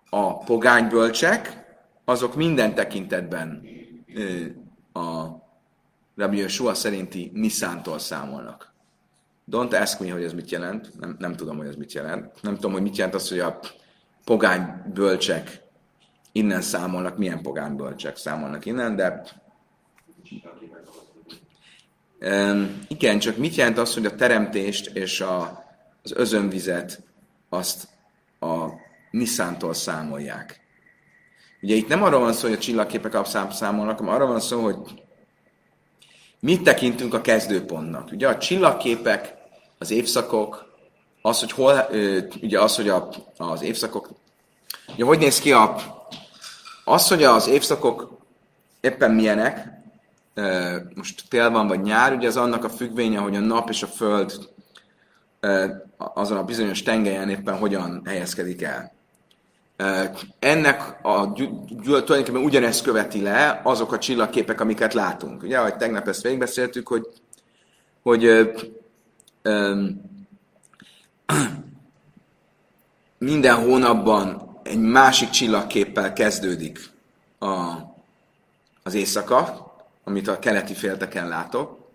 A 0.09 0.37
pogánybölcsek, 0.37 1.61
azok 2.05 2.35
minden 2.35 2.75
tekintetben 2.75 3.65
a 4.93 5.25
Rabbi 6.15 6.37
Yeshua 6.37 6.73
szerinti 6.73 7.31
Niszántól 7.33 7.99
számolnak. 7.99 8.73
Don't 9.51 9.81
ask 9.81 9.99
me, 9.99 10.11
hogy 10.11 10.23
ez 10.23 10.33
mit 10.33 10.51
jelent. 10.51 10.99
Nem, 10.99 11.15
nem 11.19 11.35
tudom, 11.35 11.57
hogy 11.57 11.67
ez 11.67 11.75
mit 11.75 11.93
jelent. 11.93 12.41
Nem 12.41 12.55
tudom, 12.55 12.71
hogy 12.71 12.81
mit 12.81 12.95
jelent 12.95 13.15
az, 13.15 13.29
hogy 13.29 13.39
a 13.39 13.59
pogány 14.23 14.81
bölcsek 14.93 15.61
innen 16.31 16.61
számolnak, 16.61 17.17
milyen 17.17 17.41
pogány 17.41 17.75
bölcsek 17.75 18.17
számolnak 18.17 18.65
innen, 18.65 18.95
de 18.95 19.23
igen, 22.87 23.19
csak 23.19 23.37
mit 23.37 23.55
jelent 23.55 23.77
az, 23.77 23.93
hogy 23.93 24.05
a 24.05 24.15
teremtést 24.15 24.85
és 24.95 25.21
a, 25.21 25.63
az 26.03 26.11
özönvizet 26.11 27.01
azt 27.49 27.87
a 28.39 28.67
Niszántól 29.11 29.73
számolják. 29.73 30.61
Ugye 31.61 31.75
itt 31.75 31.87
nem 31.87 32.03
arról 32.03 32.19
van 32.19 32.33
szó, 32.33 32.47
hogy 32.47 32.57
a 32.57 32.61
csillagképek 32.61 33.25
számolnak, 33.51 33.97
hanem 33.97 34.13
arról 34.13 34.27
van 34.27 34.39
szó, 34.39 34.63
hogy 34.63 34.77
mit 36.39 36.63
tekintünk 36.63 37.13
a 37.13 37.21
kezdőpontnak. 37.21 38.11
Ugye 38.11 38.27
a 38.27 38.37
csillagképek, 38.37 39.33
az 39.77 39.91
évszakok, 39.91 40.65
az, 41.21 41.39
hogy 41.39 41.51
hol, 41.51 41.87
ugye 42.41 42.61
az, 42.61 42.75
hogy 42.75 42.89
a, 42.89 43.09
az 43.37 43.61
évszakok, 43.61 44.09
ugye 44.93 45.05
hogy 45.05 45.19
néz 45.19 45.39
ki 45.39 45.51
a, 45.51 45.75
az, 46.83 47.07
hogy 47.07 47.23
az 47.23 47.47
évszakok 47.47 48.17
éppen 48.81 49.11
milyenek, 49.11 49.82
most 50.95 51.23
tél 51.29 51.49
van 51.49 51.67
vagy 51.67 51.81
nyár, 51.81 52.13
ugye 52.13 52.27
az 52.27 52.37
annak 52.37 52.63
a 52.63 52.69
függvénye, 52.69 53.17
hogy 53.19 53.35
a 53.35 53.39
nap 53.39 53.69
és 53.69 53.83
a 53.83 53.87
föld 53.87 54.51
azon 55.97 56.37
a 56.37 56.43
bizonyos 56.43 56.83
tengelyen 56.83 57.29
éppen 57.29 57.57
hogyan 57.57 58.01
helyezkedik 58.05 58.61
el. 58.61 58.91
Ennek 60.39 60.99
a, 61.01 61.33
tulajdonképpen 61.83 62.43
ugyanezt 62.43 62.83
követi 62.83 63.21
le 63.21 63.61
azok 63.63 63.91
a 63.91 63.97
csillagképek, 63.97 64.61
amiket 64.61 64.93
látunk. 64.93 65.43
Ugye, 65.43 65.59
ahogy 65.59 65.75
tegnap 65.75 66.07
ezt 66.07 66.21
végigbeszéltük, 66.21 66.87
hogy, 66.87 67.07
hogy 68.01 68.51
um, 69.43 70.01
minden 73.17 73.55
hónapban 73.55 74.59
egy 74.63 74.79
másik 74.79 75.29
csillagképpel 75.29 76.13
kezdődik 76.13 76.79
a, 77.39 77.73
az 78.83 78.93
éjszaka, 78.93 79.62
amit 80.03 80.27
a 80.27 80.39
keleti 80.39 80.73
félteken 80.73 81.27
látok, 81.27 81.91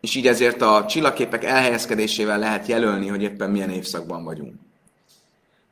és 0.00 0.14
így 0.14 0.26
ezért 0.26 0.62
a 0.62 0.84
csillagképek 0.88 1.44
elhelyezkedésével 1.44 2.38
lehet 2.38 2.66
jelölni, 2.66 3.06
hogy 3.06 3.22
éppen 3.22 3.50
milyen 3.50 3.70
évszakban 3.70 4.24
vagyunk. 4.24 4.54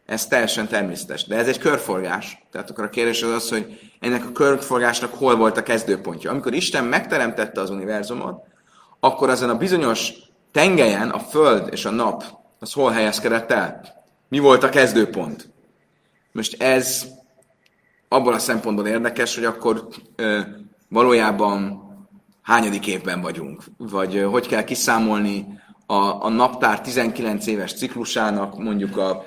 Ez 0.07 0.27
teljesen 0.27 0.69
természetes. 0.69 1.27
De 1.27 1.37
ez 1.37 1.49
egy 1.49 1.59
körforgás. 1.59 2.43
Tehát 2.51 2.71
akkor 2.71 2.85
a 2.85 2.89
kérdés 2.89 3.23
az 3.23 3.31
az, 3.31 3.49
hogy 3.49 3.79
ennek 4.01 4.25
a 4.25 4.33
körforgásnak 4.33 5.15
hol 5.15 5.37
volt 5.37 5.57
a 5.57 5.63
kezdőpontja. 5.63 6.31
Amikor 6.31 6.55
Isten 6.55 6.85
megteremtette 6.85 7.61
az 7.61 7.71
univerzumot, 7.71 8.45
akkor 9.01 9.31
azon 9.31 9.51
a 9.51 9.57
bizonyos 9.57 10.13
tengelyen 10.53 11.11
a 11.11 11.19
Föld 11.19 11.69
és 11.73 11.85
a 11.85 11.91
nap 11.91 12.25
az 12.59 12.73
hol 12.73 12.91
helyezkedett 12.91 13.51
el? 13.51 13.81
Mi 14.29 14.39
volt 14.39 14.63
a 14.63 14.69
kezdőpont? 14.69 15.49
Most 16.33 16.63
ez 16.63 17.07
abban 18.09 18.35
a 18.35 18.39
szempontból 18.39 18.87
érdekes, 18.87 19.35
hogy 19.35 19.45
akkor 19.45 19.89
valójában 20.89 21.85
hányadik 22.43 22.87
évben 22.87 23.21
vagyunk, 23.21 23.65
vagy 23.77 24.23
hogy 24.31 24.47
kell 24.47 24.65
kiszámolni 24.65 25.47
a, 25.87 26.25
a 26.25 26.29
naptár 26.29 26.81
19 26.81 27.47
éves 27.47 27.75
ciklusának 27.75 28.59
mondjuk 28.59 28.97
a 28.97 29.23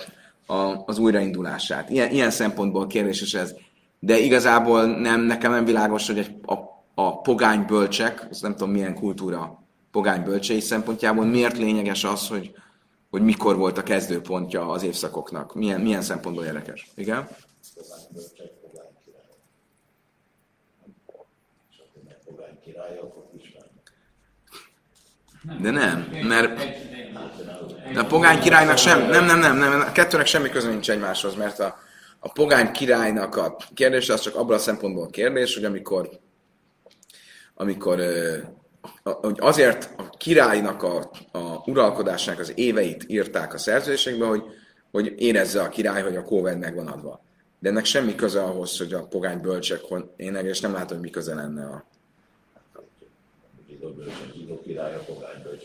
a, 0.49 0.83
az 0.85 0.97
újraindulását. 0.97 1.89
Ilyen, 1.89 2.11
ilyen 2.11 2.31
szempontból 2.31 2.87
kérdéses 2.87 3.33
ez. 3.33 3.55
De 3.99 4.19
igazából 4.19 4.85
nem, 4.85 5.21
nekem 5.21 5.51
nem 5.51 5.65
világos, 5.65 6.07
hogy 6.07 6.17
egy, 6.17 6.35
a, 6.45 6.53
a 6.93 7.21
pogány 7.21 7.65
bölcsek, 7.65 8.27
az 8.29 8.41
nem 8.41 8.51
tudom 8.51 8.71
milyen 8.71 8.93
kultúra 8.93 9.63
pogány 9.91 10.23
bölcsei 10.23 10.59
szempontjából, 10.59 11.25
miért 11.25 11.57
lényeges 11.57 12.03
az, 12.03 12.27
hogy, 12.27 12.51
hogy 13.09 13.21
mikor 13.21 13.57
volt 13.57 13.77
a 13.77 13.83
kezdőpontja 13.83 14.67
az 14.67 14.83
évszakoknak. 14.83 15.55
Milyen, 15.55 15.81
milyen 15.81 16.01
szempontból 16.01 16.45
érdekes. 16.45 16.87
Igen? 16.95 17.27
De 25.62 25.71
nem, 25.71 26.09
mert 26.24 26.62
de 27.93 28.00
a 28.00 28.05
pogány 28.05 28.39
királynak 28.39 28.77
sem, 28.77 29.09
nem, 29.09 29.25
nem, 29.25 29.39
nem, 29.39 29.57
nem, 29.57 29.79
a 29.79 29.91
kettőnek 29.91 30.25
semmi 30.25 30.50
köze 30.50 30.69
nincs 30.69 30.89
egymáshoz, 30.89 31.36
mert 31.36 31.59
a, 31.59 31.77
a 32.19 32.31
pogány 32.31 32.71
királynak 32.71 33.36
a 33.36 33.55
kérdés 33.74 34.09
az 34.09 34.21
csak 34.21 34.36
abban 34.36 34.55
a 34.55 34.59
szempontból 34.59 35.09
kérdés, 35.09 35.55
hogy 35.55 35.63
amikor, 35.65 36.09
amikor 37.55 38.00
hogy 39.01 39.38
azért 39.39 39.89
a 39.98 40.09
királynak 40.17 40.83
a, 40.83 41.12
a 41.31 41.62
uralkodásának 41.65 42.39
az 42.39 42.51
éveit 42.55 43.03
írták 43.07 43.53
a 43.53 43.57
szerződésekbe, 43.57 44.25
hogy, 44.25 44.43
hogy 44.91 45.13
érezze 45.17 45.62
a 45.62 45.69
király, 45.69 46.01
hogy 46.01 46.15
a 46.15 46.24
kóved 46.24 46.59
meg 46.59 46.75
van 46.75 46.88
adva. 46.88 47.24
De 47.59 47.69
ennek 47.69 47.86
semmi 47.86 48.15
köze 48.15 48.43
ahhoz, 48.43 48.77
hogy 48.77 48.93
a 48.93 49.07
pogány 49.07 49.41
bölcsek, 49.41 49.81
én 50.15 50.36
és 50.36 50.59
nem 50.59 50.74
látom, 50.74 50.98
hogy 50.98 51.05
mi 51.05 51.09
köze 51.09 51.36
lenne 51.36 51.65
a, 51.65 51.88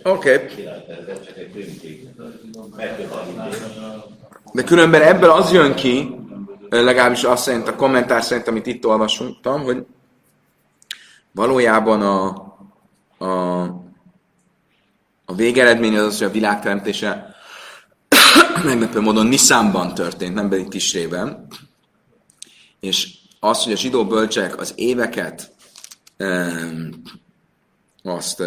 Oké. 0.02 0.34
Okay. 0.34 0.68
De 4.52 4.64
különben 4.64 5.02
ebből 5.02 5.30
az 5.30 5.52
jön 5.52 5.74
ki, 5.74 6.14
legalábbis 6.68 7.22
azt 7.22 7.42
szerint, 7.42 7.68
a 7.68 7.76
kommentár 7.76 8.22
szerint, 8.22 8.48
amit 8.48 8.66
itt 8.66 8.86
olvastam, 8.86 9.62
hogy 9.62 9.86
valójában 11.32 12.02
a, 12.02 12.26
a, 13.24 13.62
a 15.24 15.34
végeredmény 15.36 15.96
az 15.96 16.04
az, 16.04 16.18
hogy 16.18 16.26
a 16.26 16.30
világteremtése 16.30 17.34
meglepő 18.64 19.00
módon 19.00 19.26
Niszánban 19.26 19.94
történt, 19.94 20.34
nem 20.34 20.48
pedig 20.48 20.68
Tisrében. 20.68 21.46
És 22.80 23.08
az, 23.40 23.64
hogy 23.64 23.72
a 23.72 23.76
zsidó 23.76 24.06
bölcsek 24.06 24.58
az 24.58 24.72
éveket 24.76 25.52
azt, 28.12 28.42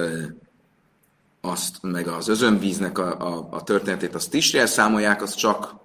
azt 1.42 1.78
meg 1.82 2.08
az 2.08 2.28
özönvíznek 2.28 2.98
a, 2.98 3.20
a, 3.20 3.48
a 3.52 3.64
történetét 3.64 4.16
azt 4.16 4.34
is 4.34 4.54
elszámolják, 4.54 5.22
az 5.22 5.34
csak 5.34 5.76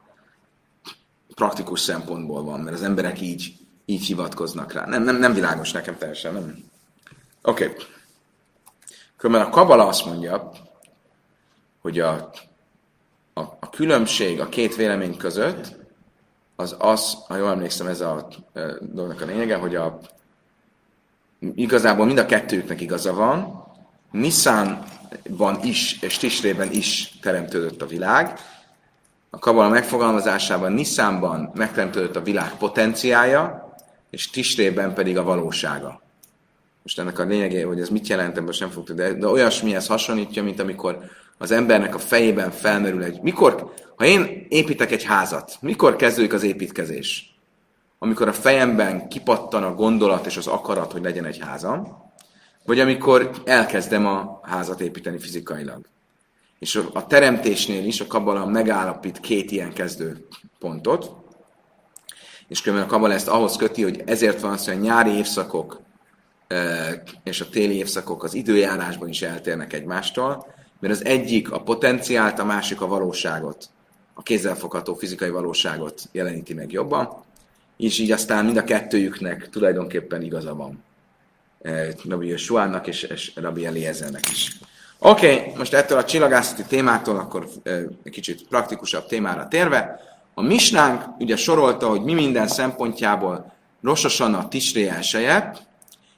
praktikus 1.35 1.81
szempontból 1.81 2.45
van, 2.45 2.61
mert 2.61 2.76
az 2.76 2.83
emberek 2.83 3.21
így, 3.21 3.57
így 3.85 4.05
hivatkoznak 4.05 4.73
rá. 4.73 4.87
Nem, 4.87 5.02
nem, 5.02 5.17
nem 5.17 5.35
világos 5.35 5.73
nekem 5.73 5.99
teljesen, 5.99 6.33
nem. 6.33 6.64
Oké. 7.43 7.64
Okay. 7.64 7.85
Különben 9.17 9.47
a 9.47 9.50
Kabala 9.50 9.87
azt 9.87 10.05
mondja, 10.05 10.50
hogy 11.81 12.00
a, 12.00 12.31
a, 13.33 13.41
a 13.41 13.71
különbség 13.71 14.41
a 14.41 14.49
két 14.49 14.76
vélemény 14.76 15.17
között 15.17 15.76
az 16.57 16.76
az, 16.79 17.17
ha 17.26 17.37
jól 17.37 17.50
emlékszem, 17.50 17.87
ez 17.87 18.00
a, 18.00 18.17
a 18.17 18.29
dolognak 18.81 19.21
a 19.21 19.25
lényege, 19.25 19.57
hogy 19.57 19.75
a, 19.75 20.00
igazából 21.55 22.07
mind 22.07 22.19
a 22.19 22.27
kettőknek 22.27 22.81
igaza 22.81 23.15
van, 23.15 23.65
Niszánban 24.11 25.59
is, 25.63 25.99
és 26.01 26.17
Tisrében 26.17 26.71
is 26.71 27.19
teremtődött 27.23 27.83
a 27.83 27.87
világ. 27.87 28.39
A 29.31 29.39
kabala 29.39 29.69
megfogalmazásában 29.69 30.73
Niszánban 30.73 31.51
megteremtődött 31.55 32.17
a 32.17 32.23
világ 32.23 32.57
potenciája, 32.57 33.75
és 34.11 34.31
Tisrében 34.31 34.95
pedig 34.95 35.19
a 35.19 35.23
valósága. 35.23 36.03
Most 36.83 36.99
ennek 36.99 37.19
a 37.19 37.25
lényege, 37.25 37.67
hogy 37.67 37.81
ez 37.81 37.89
mit 37.89 38.07
jelent, 38.07 38.37
ebből 38.37 38.53
sem 38.53 38.71
fog 38.71 38.93
de, 38.95 39.13
de 39.13 39.27
olyasmihez 39.27 39.87
hasonlítja, 39.87 40.43
mint 40.43 40.61
amikor 40.61 40.99
az 41.39 41.51
embernek 41.51 41.95
a 41.95 41.99
fejében 41.99 42.51
felmerül 42.51 43.03
egy... 43.03 43.21
Mikor, 43.21 43.73
ha 43.97 44.05
én 44.05 44.47
építek 44.49 44.93
egy 44.93 45.05
házat, 45.05 45.57
mikor 45.61 45.97
kezdődik 45.97 46.33
az 46.33 46.43
építkezés? 46.43 47.32
Amikor 48.03 48.29
a 48.29 48.33
fejemben 48.33 49.09
kipattan 49.09 49.63
a 49.63 49.75
gondolat 49.75 50.27
és 50.27 50.37
az 50.37 50.47
akarat, 50.47 50.93
hogy 50.93 51.03
legyen 51.03 51.25
egy 51.25 51.39
házam, 51.39 52.03
vagy 52.65 52.81
amikor 52.81 53.31
elkezdem 53.45 54.07
a 54.07 54.41
házat 54.43 54.81
építeni 54.81 55.19
fizikailag. 55.19 55.81
És 56.59 56.83
a 56.93 57.07
teremtésnél 57.07 57.85
is 57.85 58.01
a 58.01 58.07
Kabbalah 58.07 58.51
megállapít 58.51 59.21
két 59.21 59.51
ilyen 59.51 59.73
kezdő 59.73 60.27
pontot, 60.59 61.11
és 62.49 62.61
különben 62.61 62.89
a 62.89 62.91
Kabbalah 62.91 63.15
ezt 63.15 63.29
ahhoz 63.29 63.57
köti, 63.57 63.83
hogy 63.83 64.03
ezért 64.07 64.41
van 64.41 64.53
az, 64.53 64.65
hogy 64.65 64.75
a 64.75 64.81
nyári 64.81 65.11
évszakok 65.11 65.81
és 67.23 67.41
a 67.41 67.49
téli 67.49 67.75
évszakok 67.75 68.25
az 68.25 68.35
időjárásban 68.35 69.09
is 69.09 69.23
eltérnek 69.23 69.73
egymástól, 69.73 70.47
mert 70.81 70.95
az 70.95 71.05
egyik 71.05 71.53
a 71.53 71.63
potenciált, 71.63 72.39
a 72.39 72.45
másik 72.45 72.81
a 72.81 72.87
valóságot, 72.87 73.69
a 74.15 74.23
kézzelfogható 74.23 74.95
fizikai 74.95 75.31
valóságot 75.31 76.03
jeleníti 76.13 76.55
meg 76.55 76.73
jobban, 76.73 77.31
és 77.83 77.99
így 77.99 78.11
aztán 78.11 78.45
mind 78.45 78.57
a 78.57 78.65
kettőjüknek 78.65 79.49
tulajdonképpen 79.51 80.23
igaza 80.23 80.55
van. 80.55 80.85
Eh, 81.62 81.89
Rabbi 82.09 82.27
Josuának 82.27 82.87
és, 82.87 83.03
és 83.03 83.33
Rabbi 83.35 83.67
Eliezernek 83.67 84.31
is. 84.31 84.59
Oké, 84.99 85.35
okay, 85.35 85.53
most 85.57 85.75
ettől 85.75 85.99
a 85.99 86.05
csillagászati 86.05 86.62
témától 86.69 87.17
akkor 87.17 87.49
eh, 87.62 87.83
egy 88.03 88.12
kicsit 88.12 88.49
praktikusabb 88.49 89.07
témára 89.07 89.49
térve. 89.49 90.01
A 90.35 90.43
misnánk 90.43 91.03
ugye 91.19 91.37
sorolta, 91.37 91.89
hogy 91.89 92.03
mi 92.03 92.12
minden 92.12 92.49
szempontjából 92.49 93.53
rososan 93.83 94.35
a 94.35 94.49
tisré 94.49 94.89
elseje, 94.89 95.53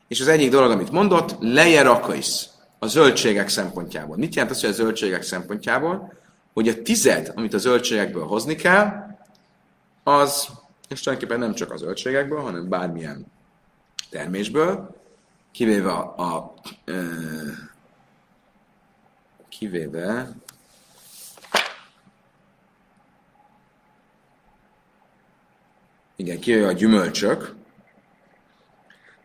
és 0.08 0.20
az 0.20 0.28
egyik 0.28 0.50
dolog, 0.50 0.70
amit 0.70 0.90
mondott, 0.90 1.36
leje 1.40 1.82
rakaisz 1.82 2.48
a 2.78 2.86
zöldségek 2.86 3.48
szempontjából. 3.48 4.16
Mit 4.16 4.34
jelent 4.34 4.54
az, 4.54 4.60
hogy 4.60 4.70
a 4.70 4.72
zöldségek 4.72 5.22
szempontjából? 5.22 6.12
Hogy 6.52 6.68
a 6.68 6.82
tized, 6.82 7.32
amit 7.34 7.54
a 7.54 7.58
zöldségekből 7.58 8.24
hozni 8.24 8.54
kell, 8.54 9.16
az, 10.02 10.48
és 10.88 11.00
tulajdonképpen 11.00 11.40
nem 11.40 11.54
csak 11.54 11.70
a 11.70 11.76
zöldségekből, 11.76 12.40
hanem 12.40 12.68
bármilyen 12.68 13.26
termésből, 14.10 15.02
kivéve 15.52 15.92
a, 15.92 16.14
a 16.16 16.54
ö, 16.84 17.02
kivéve 19.48 20.28
igen, 26.16 26.40
kivéve 26.40 26.66
a 26.66 26.72
gyümölcsök, 26.72 27.54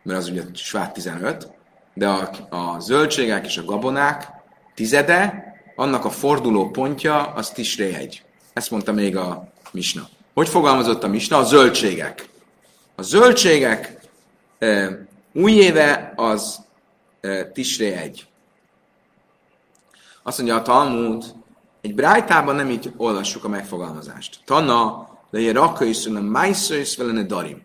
mert 0.02 0.18
az 0.18 0.28
ugye 0.28 0.42
svát 0.54 0.92
15, 0.92 1.52
de 1.94 2.08
a, 2.08 2.30
a 2.56 2.80
zöldségek 2.80 3.46
és 3.46 3.56
a 3.56 3.64
gabonák 3.64 4.28
tizede, 4.74 5.44
annak 5.76 6.04
a 6.04 6.10
forduló 6.10 6.70
pontja 6.70 7.22
az 7.22 7.50
Tisré 7.50 7.94
egy. 7.94 8.24
Ezt 8.52 8.70
mondta 8.70 8.92
még 8.92 9.16
a 9.16 9.52
Misna. 9.72 10.08
Hogy 10.34 10.48
fogalmazott 10.48 11.02
a 11.02 11.08
Misna? 11.08 11.36
A 11.36 11.44
zöldségek. 11.44 12.28
A 12.94 13.02
zöldségek 13.02 13.98
e, 14.58 14.98
új 15.32 15.52
éve 15.52 16.12
az 16.16 16.60
e, 17.20 17.44
Tisré 17.44 17.92
egy. 17.92 18.26
Azt 20.22 20.38
mondja 20.38 20.56
a 20.56 20.62
Talmud, 20.62 21.24
egy 21.80 21.94
brájtában 21.94 22.54
nem 22.54 22.70
így 22.70 22.92
olvassuk 22.96 23.44
a 23.44 23.48
megfogalmazást. 23.48 24.40
Tanna, 24.44 25.08
le 25.30 25.52
rakka 25.52 25.84
is, 25.84 26.06
hanem 26.06 26.36
is 26.70 26.96
velene 26.96 27.22
darim. 27.22 27.62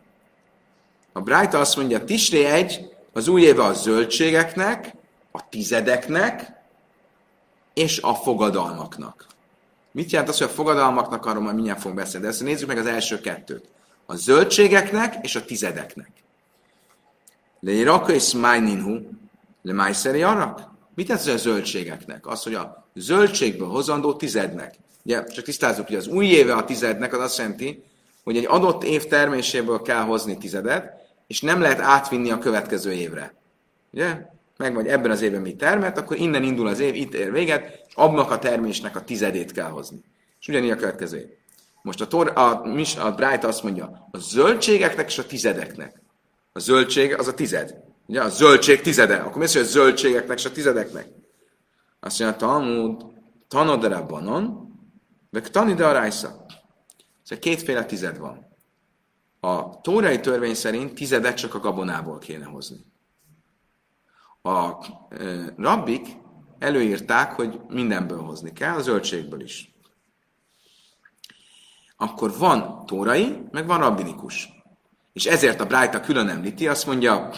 A 1.13 1.21
Brájta 1.21 1.59
azt 1.59 1.75
mondja, 1.75 2.03
Tisré 2.03 2.45
egy, 2.45 2.95
az 3.13 3.27
új 3.27 3.41
éve 3.41 3.63
a 3.63 3.73
zöldségeknek, 3.73 4.95
a 5.31 5.49
tizedeknek 5.49 6.53
és 7.73 7.99
a 8.01 8.13
fogadalmaknak. 8.13 9.25
Mit 9.95 10.11
jelent 10.11 10.29
az, 10.29 10.37
hogy 10.37 10.47
a 10.47 10.49
fogadalmaknak, 10.49 11.25
arról 11.25 11.41
majd 11.41 11.55
mindjárt 11.55 11.79
fogunk 11.79 11.99
beszélni, 11.99 12.25
de 12.25 12.31
ezt 12.31 12.43
nézzük 12.43 12.67
meg 12.67 12.77
az 12.77 12.85
első 12.85 13.19
kettőt. 13.19 13.69
A 14.05 14.15
zöldségeknek 14.15 15.15
és 15.21 15.35
a 15.35 15.45
tizedeknek. 15.45 16.11
Le 17.59 17.83
raka 17.83 18.13
és 18.13 18.23
smajninhu, 18.23 18.99
le 19.61 19.73
májszeri 19.73 20.23
arak? 20.23 20.61
Mit 20.95 21.09
az 21.09 21.27
a 21.27 21.37
zöldségeknek? 21.37 22.27
Az, 22.27 22.43
hogy 22.43 22.53
a 22.53 22.87
zöldségből 22.95 23.67
hozandó 23.67 24.13
tizednek. 24.13 24.75
Ugye, 25.03 25.23
csak 25.23 25.45
tisztázzuk, 25.45 25.87
hogy 25.87 25.95
az 25.95 26.07
új 26.07 26.25
éve 26.25 26.53
a 26.53 26.65
tizednek 26.65 27.13
az 27.13 27.19
azt 27.19 27.37
jelenti, 27.37 27.83
hogy 28.23 28.37
egy 28.37 28.45
adott 28.45 28.83
év 28.83 29.05
terméséből 29.05 29.81
kell 29.81 30.01
hozni 30.01 30.37
tizedet, 30.37 30.93
és 31.27 31.41
nem 31.41 31.61
lehet 31.61 31.79
átvinni 31.79 32.31
a 32.31 32.37
következő 32.37 32.91
évre. 32.91 33.33
Ugye? 33.91 34.33
Meg 34.57 34.73
vagy 34.73 34.87
ebben 34.87 35.11
az 35.11 35.21
évben 35.21 35.41
mi 35.41 35.55
termet, 35.55 35.97
akkor 35.97 36.17
innen 36.17 36.43
indul 36.43 36.67
az 36.67 36.79
év, 36.79 36.95
itt 36.95 37.13
ér 37.13 37.31
véget, 37.31 37.83
és 37.87 37.93
abnak 37.95 38.31
a 38.31 38.39
termésnek 38.39 38.95
a 38.95 39.03
tizedét 39.03 39.51
kell 39.51 39.69
hozni. 39.69 40.03
És 40.39 40.47
ugyanígy 40.47 40.69
a 40.69 40.75
következő 40.75 41.17
év. 41.17 41.27
Most 41.81 42.01
a, 42.01 42.07
tor, 42.07 42.31
a, 42.35 42.39
a, 42.39 42.99
a 42.99 43.11
Bright 43.11 43.43
azt 43.43 43.63
mondja, 43.63 44.07
a 44.11 44.17
zöldségeknek 44.17 45.07
és 45.07 45.17
a 45.17 45.25
tizedeknek. 45.25 46.01
A 46.53 46.59
zöldség 46.59 47.13
az 47.19 47.27
a 47.27 47.33
tized. 47.33 47.75
Ugye? 48.05 48.21
A 48.21 48.29
zöldség 48.29 48.81
tizede. 48.81 49.15
Akkor 49.15 49.37
mi 49.37 49.43
az, 49.43 49.53
hogy 49.53 49.61
a 49.61 49.65
zöldségeknek 49.65 50.39
és 50.39 50.45
a 50.45 50.51
tizedeknek? 50.51 51.07
Azt 51.99 52.19
mondja, 52.19 52.37
Talmud, 52.37 53.05
tanodra 53.47 54.05
banon, 54.05 54.73
meg 55.29 55.49
tanide 55.49 55.85
a 55.85 55.91
rájsza. 55.91 56.45
Szóval 57.23 57.43
kétféle 57.43 57.85
tized 57.85 58.17
van. 58.17 58.47
A 59.39 59.81
tórai 59.81 60.19
törvény 60.19 60.53
szerint 60.53 60.93
tizedet 60.93 61.37
csak 61.37 61.53
a 61.53 61.59
gabonából 61.59 62.17
kéne 62.17 62.45
hozni. 62.45 62.77
A 64.45 64.85
e, 65.09 65.53
rabbik 65.57 66.07
előírták, 66.59 67.31
hogy 67.31 67.59
mindenből 67.69 68.21
hozni 68.21 68.53
kell, 68.53 68.75
a 68.75 68.81
zöldségből 68.81 69.41
is. 69.41 69.73
Akkor 71.97 72.37
van 72.37 72.85
tórai, 72.85 73.41
meg 73.51 73.67
van 73.67 73.79
rabbinikus. 73.79 74.49
És 75.13 75.25
ezért 75.25 75.59
a 75.61 75.65
Brájta 75.65 75.99
külön 75.99 76.29
említi, 76.29 76.67
azt 76.67 76.85
mondja, 76.85 77.29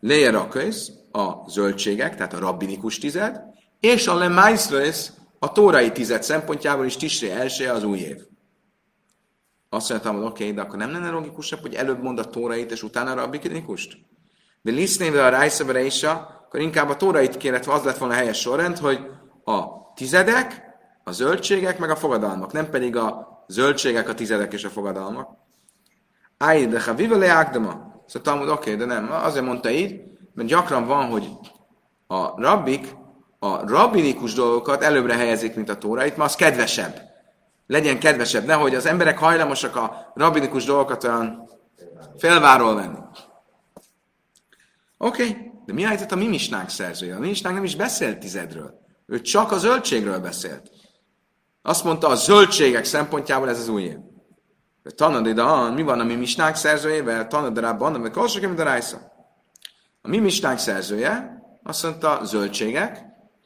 lejer 0.00 0.34
a 0.34 0.48
köz, 0.48 0.92
a 1.12 1.50
zöldségek, 1.50 2.16
tehát 2.16 2.32
a 2.32 2.38
rabbinikus 2.38 2.98
tized, 2.98 3.40
és 3.80 4.06
a 4.06 4.14
lemaisres, 4.14 5.12
a 5.38 5.52
tórai 5.52 5.92
tized 5.92 6.22
szempontjából 6.22 6.86
is 6.86 6.96
tisré 6.96 7.30
első 7.30 7.68
az 7.68 7.84
új 7.84 7.98
év. 7.98 8.16
Azt 9.68 9.88
mondtam, 9.88 10.16
hogy 10.16 10.24
oké, 10.24 10.42
okay, 10.42 10.54
de 10.54 10.60
akkor 10.60 10.78
nem 10.78 10.92
lenne 10.92 11.10
logikusabb, 11.10 11.60
hogy 11.60 11.74
előbb 11.74 12.02
mond 12.02 12.18
a 12.18 12.24
tórait, 12.24 12.70
és 12.70 12.82
utána 12.82 13.10
a 13.10 13.14
rabbinikust? 13.14 13.98
De 14.62 14.70
lisznéve 14.70 15.24
a 15.24 15.28
rájszabere 15.28 15.84
is, 15.84 16.02
akkor 16.50 16.62
inkább 16.62 16.88
a 16.88 16.96
tórait 16.96 17.36
kérett, 17.36 17.66
az 17.66 17.82
lett 17.82 17.98
volna 17.98 18.14
a 18.14 18.16
helyes 18.16 18.40
sorrend, 18.40 18.78
hogy 18.78 19.10
a 19.44 19.64
tizedek, 19.94 20.62
a 21.04 21.12
zöldségek, 21.12 21.78
meg 21.78 21.90
a 21.90 21.96
fogadalmak, 21.96 22.52
nem 22.52 22.70
pedig 22.70 22.96
a 22.96 23.28
zöldségek, 23.46 24.08
a 24.08 24.14
tizedek 24.14 24.52
és 24.52 24.64
a 24.64 24.68
fogadalmak. 24.68 25.28
Áj, 26.38 26.66
de 26.66 26.82
ha 26.82 26.94
vive 26.94 27.16
leákdama. 27.16 27.68
Szóval 28.06 28.22
Talmud, 28.22 28.48
oké, 28.48 28.72
okay, 28.72 28.86
de 28.86 28.94
nem. 28.94 29.12
Azért 29.12 29.44
mondta 29.44 29.70
így, 29.70 30.02
mert 30.34 30.48
gyakran 30.48 30.86
van, 30.86 31.06
hogy 31.06 31.28
a 32.06 32.40
rabbik 32.40 32.96
a 33.38 33.68
rabbinikus 33.68 34.34
dolgokat 34.34 34.82
előbbre 34.82 35.14
helyezik, 35.14 35.54
mint 35.54 35.68
a 35.68 35.78
tórait, 35.78 36.16
mert 36.16 36.30
az 36.30 36.36
kedvesebb 36.36 37.08
legyen 37.66 37.98
kedvesebb, 37.98 38.44
nehogy 38.44 38.74
az 38.74 38.86
emberek 38.86 39.18
hajlamosak 39.18 39.76
a 39.76 40.12
rabbinikus 40.14 40.64
dolgokat 40.64 41.04
olyan 41.04 41.50
felváról 42.18 42.74
venni. 42.74 42.98
Oké, 44.98 45.22
okay. 45.22 45.49
De 45.70 45.76
mi 45.76 45.84
állított 45.84 46.12
a 46.12 46.16
mi 46.16 46.26
misnánk 46.26 46.68
szerzője? 46.68 47.16
A 47.16 47.18
mi 47.18 47.32
nem 47.42 47.64
is 47.64 47.76
beszélt 47.76 48.18
tizedről. 48.18 48.74
Ő 49.06 49.20
csak 49.20 49.52
a 49.52 49.58
zöldségről 49.58 50.18
beszélt. 50.18 50.70
Azt 51.62 51.84
mondta, 51.84 52.08
a 52.08 52.14
zöldségek 52.14 52.84
szempontjából 52.84 53.48
ez 53.48 53.58
az 53.58 53.68
új 53.68 53.82
év. 53.82 53.96
Tanad 54.94 55.26
ide, 55.26 55.70
mi 55.70 55.82
van 55.82 56.00
a 56.00 56.04
mi 56.04 56.14
misnánk 56.14 56.54
szerzőjével? 56.54 57.26
Tanad 57.26 57.58
rában, 57.58 58.00
mert 58.00 58.14
kalsak, 58.14 58.42
mint 58.42 58.58
a 58.58 58.62
rájsza. 58.62 59.12
A 60.02 60.08
mi 60.08 60.18
misnánk 60.18 60.58
szerzője 60.58 61.42
azt 61.62 61.82
mondta, 61.82 62.20
zöldségek, 62.24 63.04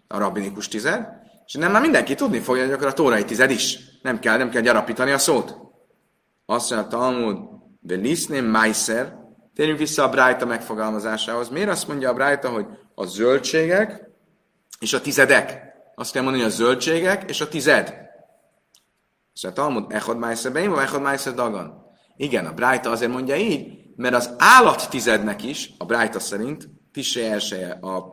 a 0.09 0.19
rabbinikus 0.19 0.69
tized, 0.69 1.09
és 1.47 1.53
nem 1.53 1.73
már 1.73 1.83
mindenki 1.83 2.15
tudni 2.15 2.39
fogja, 2.39 2.63
hogy 2.65 2.73
akkor 2.73 2.87
a 2.87 2.93
tórai 2.93 3.25
tized 3.25 3.51
is. 3.51 3.79
Nem 4.03 4.19
kell, 4.19 4.37
nem 4.37 4.51
kell 4.51 4.63
gyarapítani 4.63 5.11
a 5.11 5.19
szót. 5.19 5.57
Azt 6.47 6.71
mondja 6.71 6.89
a 6.89 6.91
Talmud, 7.01 7.39
de 7.81 7.95
liszném 7.95 8.45
májszer, 8.45 9.24
térjünk 9.55 9.79
vissza 9.79 10.03
a 10.03 10.09
Brájta 10.09 10.47
megfogalmazásához. 10.47 11.49
Miért 11.49 11.69
azt 11.69 11.89
mondja 11.89 12.11
a 12.11 12.15
Brájta, 12.15 12.49
hogy 12.49 12.67
a 12.95 13.07
zöldségek 13.07 14.11
és 14.81 14.93
a 14.93 15.01
tizedek? 15.01 15.63
Azt 15.95 16.13
kell 16.13 16.23
mondani, 16.23 16.43
hogy 16.43 16.53
a 16.53 16.57
zöldségek 16.57 17.31
és 17.31 17.41
a 17.41 17.49
tized. 17.49 17.95
És 19.35 19.45
a 19.45 19.53
Talmud, 19.53 19.93
echod 19.93 20.19
májszer 20.19 20.53
beim, 20.53 20.71
vagy 20.71 20.83
echod 20.83 21.03
májszer 21.03 21.35
dagan? 21.35 21.87
Igen, 22.17 22.47
a 22.47 22.53
Brájta 22.53 22.91
azért 22.91 23.13
mondja 23.13 23.37
így, 23.37 23.83
mert 23.97 24.15
az 24.15 24.35
állat 24.39 24.91
tizednek 24.91 25.43
is, 25.43 25.71
a 25.79 25.85
Brájta 25.85 26.21
szerint, 26.21 26.69
Tissé 26.93 27.27
elsője 27.27 27.71
a 27.71 28.11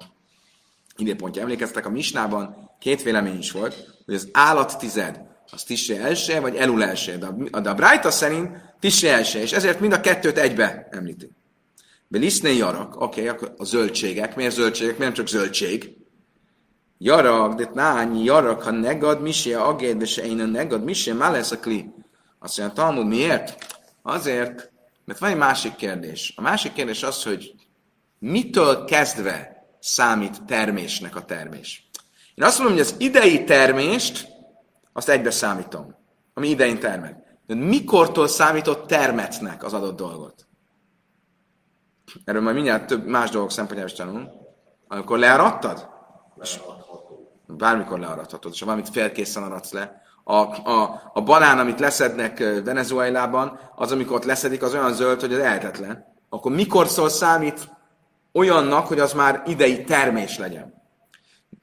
időpontja. 0.96 1.42
Emlékeztek, 1.42 1.86
a 1.86 1.90
Misnában 1.90 2.70
két 2.80 3.04
vélemény 3.04 3.38
is 3.38 3.52
volt, 3.52 3.76
hogy 4.06 4.14
az 4.14 4.30
állat 4.32 4.78
tized 4.78 5.31
az 5.52 5.64
Tisre 5.64 6.02
első, 6.02 6.40
vagy 6.40 6.56
Elul 6.56 6.84
első. 6.84 7.18
De 7.18 7.28
a, 7.52 7.60
de 7.60 7.70
a 7.70 7.76
Brájta 7.76 8.12
szerint 8.12 8.50
Tisre 8.80 9.12
első, 9.12 9.40
és 9.40 9.52
ezért 9.52 9.80
mind 9.80 9.94
a 9.94 10.02
kettőt 10.02 10.38
egybe 10.38 10.88
említi. 10.92 11.30
Belisznei 12.08 12.58
jarak, 12.58 13.02
oké, 13.02 13.04
okay, 13.04 13.28
akkor 13.28 13.54
a 13.58 13.64
zöldségek. 13.64 14.36
Miért 14.36 14.54
zöldségek? 14.54 14.98
Miért 14.98 15.16
nem 15.16 15.26
csak 15.26 15.28
zöldség? 15.28 15.96
Jarak, 16.98 17.54
de 17.54 17.70
nányi 17.74 18.24
jarak, 18.24 18.62
ha 18.62 18.72
negad 18.72 19.22
misé, 19.22 19.54
agéd, 19.54 20.06
se 20.06 20.24
én 20.24 20.40
a 20.40 20.46
negad 20.46 20.84
misé, 20.84 21.12
már 21.12 21.32
lesz 21.32 21.52
a 21.52 21.60
kli. 21.60 21.94
Azt 22.40 22.58
mondja, 22.58 22.76
Talmud, 22.76 23.08
miért? 23.08 23.66
Azért, 24.02 24.72
mert 25.06 25.20
van 25.20 25.30
egy 25.30 25.38
másik 25.38 25.76
kérdés. 25.76 26.34
A 26.36 26.42
másik 26.42 26.74
kérdés 26.74 27.04
az, 27.04 27.24
hogy 27.24 27.54
mitől 28.20 28.86
kezdve 28.86 29.66
számít 29.80 30.44
termésnek 30.44 31.16
a 31.16 31.26
termés. 31.26 31.90
Én 32.36 32.46
azt 32.46 32.58
mondom, 32.58 32.78
hogy 32.78 32.86
az 32.86 32.96
idei 32.98 33.44
termést 33.44 34.28
azt 34.94 35.10
egybe 35.10 35.32
számítom, 35.32 35.96
ami 36.34 36.48
idején 36.48 36.80
termet. 36.80 37.40
De 37.46 37.56
mikortól 37.56 38.28
számított 38.28 38.88
termetnek 38.88 39.64
az 39.64 39.74
adott 39.74 39.98
dolgot? 39.98 40.48
Erről 42.26 42.42
majd 42.42 42.56
mindjárt 42.56 42.88
több 42.88 43.06
más 43.06 43.30
dolgok 43.30 43.52
szempontjából 43.52 43.92
is 43.92 43.98
tanulunk. 43.98 44.30
Amikor 44.88 45.18
leáradtad? 45.18 45.90
bármikor 47.58 48.00
learadhatod, 48.00 48.52
és 48.54 48.60
ha 48.60 48.66
valamit 48.66 48.90
félkészen 48.90 49.44
aradsz 49.44 49.72
le, 49.72 50.02
a, 50.24 50.34
a, 50.72 51.02
a 51.14 51.22
banán, 51.22 51.60
amit 51.60 51.80
leszednek 51.80 52.40
Venezuelában, 52.64 53.60
az, 53.76 53.92
amikor 53.92 54.16
ott 54.16 54.24
leszedik, 54.24 54.64
az 54.64 54.74
olyan 54.74 54.94
zöld, 54.94 55.20
hogy 55.20 55.34
az 55.34 55.40
elhetetlen. 55.40 56.06
Akkor 56.30 56.52
mikor 56.52 56.88
szól 56.88 57.10
számít 57.10 57.70
olyannak, 58.34 58.88
hogy 58.88 59.00
az 59.00 59.14
már 59.14 59.44
idei 59.46 59.84
termés 59.84 60.38
legyen? 60.38 60.74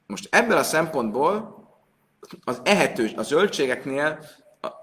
Most 0.05 0.27
ebből 0.31 0.57
a 0.57 0.63
szempontból 0.63 1.58
az 2.43 2.61
ehetős, 2.63 3.13
a 3.13 3.23
zöldségeknél 3.23 4.19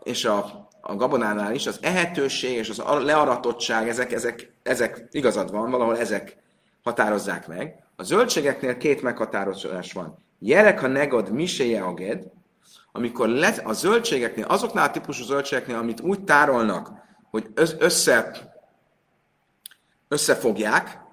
és 0.02 0.24
a, 0.24 0.68
a 0.80 0.96
gabonánál 0.96 1.54
is 1.54 1.66
az 1.66 1.78
ehetőség 1.82 2.56
és 2.56 2.68
az 2.68 2.82
learatottság, 3.04 3.88
ezek, 3.88 4.12
ezek, 4.12 4.52
ezek 4.62 5.08
igazad 5.10 5.50
van, 5.50 5.70
valahol 5.70 5.98
ezek 5.98 6.36
határozzák 6.82 7.46
meg. 7.46 7.84
A 7.96 8.02
zöldségeknél 8.02 8.76
két 8.76 9.02
meghatározás 9.02 9.92
van. 9.92 10.18
Jelek, 10.38 10.80
ha 10.80 10.86
negad, 10.86 11.30
miséje 11.30 11.82
aged, 11.82 12.24
amikor 12.92 13.28
le, 13.28 13.54
a 13.64 13.72
zöldségeknél, 13.72 14.44
azoknál 14.44 14.88
a 14.88 14.90
típusú 14.90 15.24
zöldségeknél, 15.24 15.76
amit 15.76 16.00
úgy 16.00 16.24
tárolnak, 16.24 16.90
hogy 17.30 17.46
össze, 17.78 18.30
összefogják, 20.08 21.04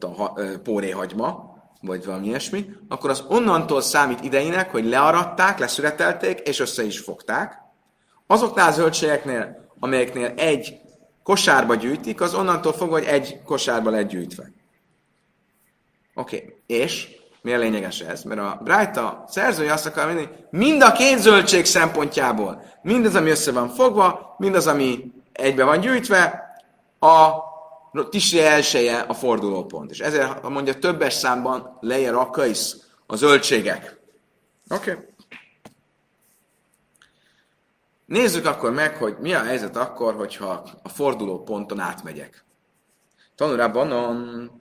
a 0.00 0.32
póréhagyma, 0.62 1.51
vagy 1.82 2.04
valami 2.04 2.26
ilyesmi, 2.26 2.70
akkor 2.88 3.10
az 3.10 3.24
onnantól 3.28 3.80
számít 3.80 4.24
idejének, 4.24 4.70
hogy 4.70 4.84
learatták, 4.84 5.58
leszüretelték, 5.58 6.38
és 6.38 6.60
össze 6.60 6.84
is 6.84 6.98
fogták. 6.98 7.58
Azoknál 8.26 8.68
a 8.68 8.72
zöldségeknél, 8.72 9.68
amelyeknél 9.78 10.32
egy 10.36 10.80
kosárba 11.22 11.74
gyűjtik, 11.74 12.20
az 12.20 12.34
onnantól 12.34 12.72
fogva, 12.72 12.94
hogy 12.94 13.04
egy 13.04 13.42
kosárba 13.42 13.90
lett 13.90 14.08
gyűjtve. 14.08 14.52
Oké, 16.14 16.36
okay. 16.36 16.56
és 16.66 17.08
miért 17.42 17.60
lényeges 17.60 18.00
ez? 18.00 18.22
Mert 18.22 18.40
a 18.40 18.60
Brájta 18.64 19.24
szerzője 19.28 19.72
azt 19.72 19.86
akar 19.86 20.06
mondani, 20.06 20.26
hogy 20.26 20.44
mind 20.50 20.82
a 20.82 20.92
két 20.92 21.18
zöldség 21.18 21.64
szempontjából, 21.64 22.62
mindaz, 22.82 23.14
ami 23.14 23.30
össze 23.30 23.52
van 23.52 23.68
fogva, 23.68 24.34
mindaz, 24.38 24.66
ami 24.66 25.12
egybe 25.32 25.64
van 25.64 25.80
gyűjtve, 25.80 26.50
a 26.98 27.30
Tisri 28.10 28.40
elsője 28.40 28.98
a 28.98 29.14
fordulópont. 29.14 29.90
És 29.90 29.98
ezért 29.98 30.48
mondja 30.48 30.78
többes 30.78 31.14
számban 31.14 31.76
leje 31.80 32.10
rakkaisz 32.10 32.76
a 33.06 33.16
zöldségek. 33.16 34.00
Oké. 34.68 34.90
Okay. 34.90 35.04
Nézzük 38.06 38.46
akkor 38.46 38.72
meg, 38.72 38.96
hogy 38.96 39.16
mi 39.18 39.34
a 39.34 39.42
helyzet 39.42 39.76
akkor, 39.76 40.14
hogyha 40.14 40.64
a 40.82 40.88
fordulóponton 40.88 41.80
átmegyek. 41.80 42.44
Tanulában 43.34 44.60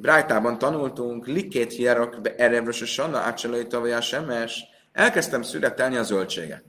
Brájtában 0.00 0.58
tanultunk, 0.58 1.26
likét 1.26 1.72
hierak 1.72 2.20
be 2.20 2.34
erevres 2.34 2.82
a 2.82 2.86
sanna, 2.86 3.18
átcsalai 3.18 3.66
tavaly 3.66 3.92
a 3.92 4.00
semes. 4.00 4.64
Elkezdtem 4.92 5.42
szüretelni 5.42 5.96
a 5.96 6.02
zöldséget. 6.02 6.64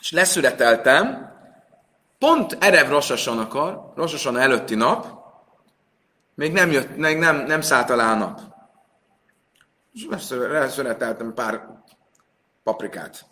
És 0.00 0.12
leszüreteltem, 0.12 1.29
pont 2.20 2.56
erev 2.60 2.88
Rosasonakar, 2.88 3.92
Rosason 3.96 4.38
előtti 4.38 4.74
nap, 4.74 5.06
még 6.34 6.52
nem, 6.52 6.70
jött, 6.70 6.96
még 6.96 7.18
nem, 7.18 7.36
nem 7.36 7.60
szállt 7.60 7.90
alá 7.90 8.12
a 8.12 8.16
nap. 8.16 8.40
És 9.92 10.06
leszüreteltem 10.30 11.34
pár 11.34 11.66
paprikát. 12.62 13.26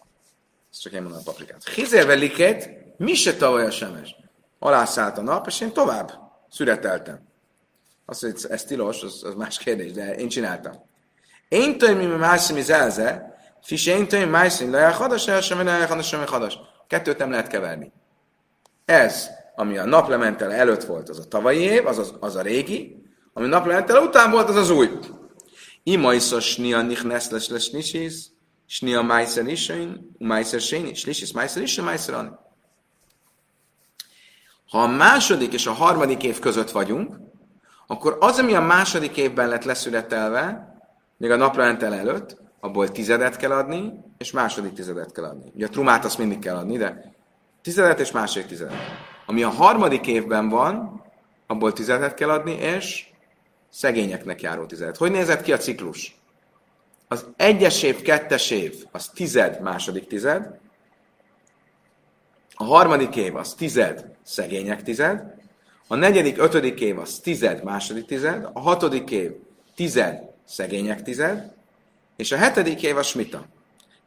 Ezt 0.70 0.81
csak 0.81 0.92
én 0.92 1.03
mondom 1.03 1.20
a 1.20 1.22
paprikát. 1.24 1.68
Hizérve 1.68 2.14
likét, 2.14 2.70
mi 2.96 3.14
se 3.14 3.37
tavaly 3.37 3.64
a 3.64 3.70
semes 3.70 4.16
alászállt 4.59 5.18
a 5.18 5.22
nap, 5.22 5.46
és 5.46 5.61
én 5.61 5.72
tovább 5.72 6.12
szüreteltem. 6.51 7.29
Azt, 8.07 8.20
hogy 8.20 8.46
ez 8.48 8.64
tilos, 8.64 9.03
az, 9.03 9.22
az 9.24 9.35
más 9.35 9.59
kérdés, 9.59 9.92
de 9.92 10.14
én 10.14 10.29
csináltam. 10.29 10.72
Én 11.48 11.79
tudom, 11.79 11.96
mi 11.96 12.07
mászim 12.07 12.57
is 12.57 12.68
elze, 12.68 13.37
fis 13.62 13.87
én 13.87 14.09
tudom, 14.09 14.31
mászim 14.31 14.70
le 14.70 14.88
hadas, 14.88 15.29
el 15.29 15.40
sem, 15.40 15.64
le 15.64 15.87
hadas, 15.87 16.09
sem, 16.09 16.27
hadas. 16.27 16.59
Kettőt 16.87 17.18
nem 17.18 17.31
lehet 17.31 17.46
keverni. 17.46 17.92
Ez, 18.88 19.29
ami 19.55 19.79
a 19.79 19.85
naplementel 19.85 20.53
előtt 20.53 20.85
volt, 20.85 21.09
az 21.09 21.18
a 21.18 21.29
tavalyi 21.29 21.61
év, 21.61 21.87
az, 21.87 21.98
az, 21.98 22.14
az 22.20 22.37
a 22.37 22.42
régi, 22.42 23.03
ami 23.33 23.46
a 23.46 23.48
naplementel 23.48 24.03
után 24.03 24.31
volt, 24.31 24.48
az 24.48 24.57
az 24.57 24.70
új. 24.70 24.88
Ima 25.83 26.14
iszos 26.14 26.44
snia 26.44 26.83
nichnes 26.83 27.31
les 27.31 27.48
les 27.48 27.70
nisis, 27.70 28.14
snia 28.66 29.03
májszer 29.03 29.46
isén, 29.46 30.14
májszer 30.18 30.61
sén, 30.61 30.94
slisis 30.94 31.33
isén, 31.55 31.85
májszer 31.85 32.14
ani. 32.14 32.29
Ha 34.70 34.83
a 34.83 34.87
második 34.87 35.53
és 35.53 35.66
a 35.66 35.72
harmadik 35.72 36.22
év 36.22 36.38
között 36.38 36.70
vagyunk, 36.70 37.16
akkor 37.87 38.16
az, 38.20 38.38
ami 38.38 38.55
a 38.55 38.61
második 38.61 39.16
évben 39.16 39.48
lett 39.48 39.64
leszületelve, 39.64 40.74
még 41.16 41.31
a 41.31 41.37
naprendel 41.37 41.94
előtt, 41.94 42.37
abból 42.61 42.90
tizedet 42.90 43.37
kell 43.37 43.53
adni, 43.53 43.92
és 44.18 44.33
második 44.33 44.72
tizedet 44.72 45.12
kell 45.12 45.24
adni. 45.24 45.51
Ugye 45.55 45.66
a 45.66 45.70
trumát 45.70 46.05
azt 46.05 46.18
mindig 46.18 46.38
kell 46.38 46.57
adni, 46.57 46.77
de 46.77 47.16
tizedet 47.68 48.00
és 48.00 48.11
második 48.11 48.46
tizedet. 48.46 48.76
Ami 49.26 49.42
a 49.42 49.48
harmadik 49.48 50.07
évben 50.07 50.48
van, 50.48 51.02
abból 51.46 51.72
tizedet 51.72 52.14
kell 52.14 52.31
adni, 52.31 52.52
és 52.52 53.07
szegényeknek 53.70 54.40
járó 54.40 54.66
tizedet. 54.66 54.96
Hogy 54.96 55.11
nézett 55.11 55.42
ki 55.42 55.52
a 55.52 55.57
ciklus? 55.57 56.16
Az 57.09 57.26
egyes 57.37 57.83
év, 57.83 58.02
kettes 58.02 58.50
év, 58.50 58.74
az 58.90 59.09
tized, 59.14 59.61
második 59.61 60.07
tized, 60.07 60.59
a 62.54 62.64
harmadik 62.64 63.16
év 63.16 63.37
az 63.37 63.54
tized, 63.54 64.04
szegények 64.22 64.83
tized, 64.83 65.35
a 65.87 65.94
negyedik, 65.94 66.38
ötödik 66.38 66.81
év 66.81 66.98
az 66.98 67.18
tized, 67.18 67.64
második 67.64 68.07
tized, 68.07 68.48
a 68.52 68.61
hatodik 68.61 69.11
év 69.11 69.33
tized, 69.74 70.18
szegények 70.44 71.02
tized, 71.02 71.52
és 72.16 72.33
a 72.33 72.37
hetedik 72.37 72.83
év 72.83 72.96
a 72.96 73.02
smita. 73.02 73.46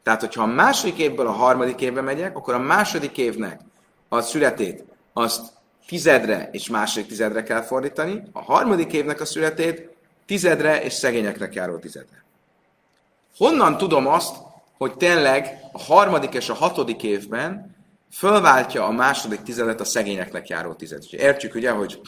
Tehát, 0.03 0.19
hogyha 0.19 0.43
a 0.43 0.45
második 0.45 0.97
évből 0.97 1.27
a 1.27 1.31
harmadik 1.31 1.81
évbe 1.81 2.01
megyek, 2.01 2.37
akkor 2.37 2.53
a 2.53 2.59
második 2.59 3.17
évnek 3.17 3.61
a 4.09 4.21
születét 4.21 4.83
azt 5.13 5.53
tizedre 5.87 6.49
és 6.51 6.69
második 6.69 7.07
tizedre 7.07 7.43
kell 7.43 7.61
fordítani, 7.61 8.23
a 8.31 8.41
harmadik 8.41 8.93
évnek 8.93 9.21
a 9.21 9.25
születét 9.25 9.89
tizedre 10.25 10.83
és 10.83 10.93
szegényeknek 10.93 11.53
járó 11.53 11.77
tizedre. 11.77 12.23
Honnan 13.37 13.77
tudom 13.77 14.07
azt, 14.07 14.35
hogy 14.77 14.97
tényleg 14.97 15.59
a 15.71 15.79
harmadik 15.79 16.33
és 16.33 16.49
a 16.49 16.53
hatodik 16.53 17.03
évben 17.03 17.75
fölváltja 18.11 18.85
a 18.85 18.91
második 18.91 19.41
tizedet 19.41 19.79
a 19.79 19.83
szegényeknek 19.83 20.47
járó 20.47 20.73
tized. 20.73 21.03
Értjük 21.09 21.55
ugye, 21.55 21.71
hogy 21.71 22.01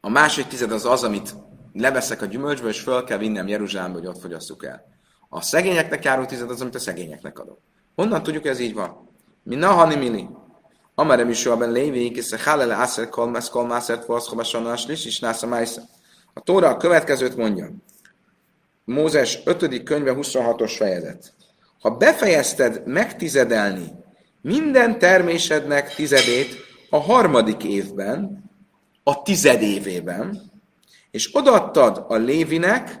a 0.00 0.08
második 0.08 0.46
tized 0.46 0.72
az 0.72 0.84
az, 0.84 1.04
amit 1.04 1.34
leveszek 1.72 2.22
a 2.22 2.26
gyümölcsből, 2.26 2.70
és 2.70 2.80
föl 2.80 3.04
kell 3.04 3.18
vinnem 3.18 3.48
Jeruzsálembe, 3.48 3.98
hogy 3.98 4.08
ott 4.08 4.20
fogyasszuk 4.20 4.64
el. 4.64 4.93
A 5.34 5.40
szegényeknek 5.40 6.04
járó 6.04 6.24
tized 6.24 6.50
az, 6.50 6.60
amit 6.60 6.74
a 6.74 6.78
szegényeknek 6.78 7.38
adok. 7.38 7.58
Honnan 7.94 8.22
tudjuk, 8.22 8.42
hogy 8.42 8.50
ez 8.50 8.58
így 8.58 8.74
van? 8.74 9.08
Mi 9.42 9.54
nahani 9.54 9.94
mili. 9.94 10.28
Amerem 10.94 11.30
is 11.30 11.44
ben 11.44 11.72
lévi, 11.72 12.16
és 12.16 12.32
a 12.32 12.36
halele 12.44 12.76
aszer 12.76 13.08
kolmesz 13.08 13.48
kolmászert 13.48 14.04
forszkobasonás 14.04 14.86
is, 14.88 15.04
és 15.04 15.18
násza 15.18 15.60
A 16.34 16.40
Tóra 16.40 16.68
a 16.68 16.76
következőt 16.76 17.36
mondja. 17.36 17.70
Mózes 18.84 19.40
5. 19.44 19.82
könyve 19.82 20.14
26-os 20.16 20.74
fejezet 20.76 21.34
ha 21.84 21.90
befejezted 21.90 22.86
megtizedelni 22.86 23.92
minden 24.40 24.98
termésednek 24.98 25.94
tizedét 25.94 26.56
a 26.90 26.96
harmadik 26.96 27.64
évben, 27.64 28.44
a 29.02 29.22
tized 29.22 29.62
évében, 29.62 30.52
és 31.10 31.36
odaadtad 31.36 32.04
a 32.08 32.16
lévinek, 32.16 33.00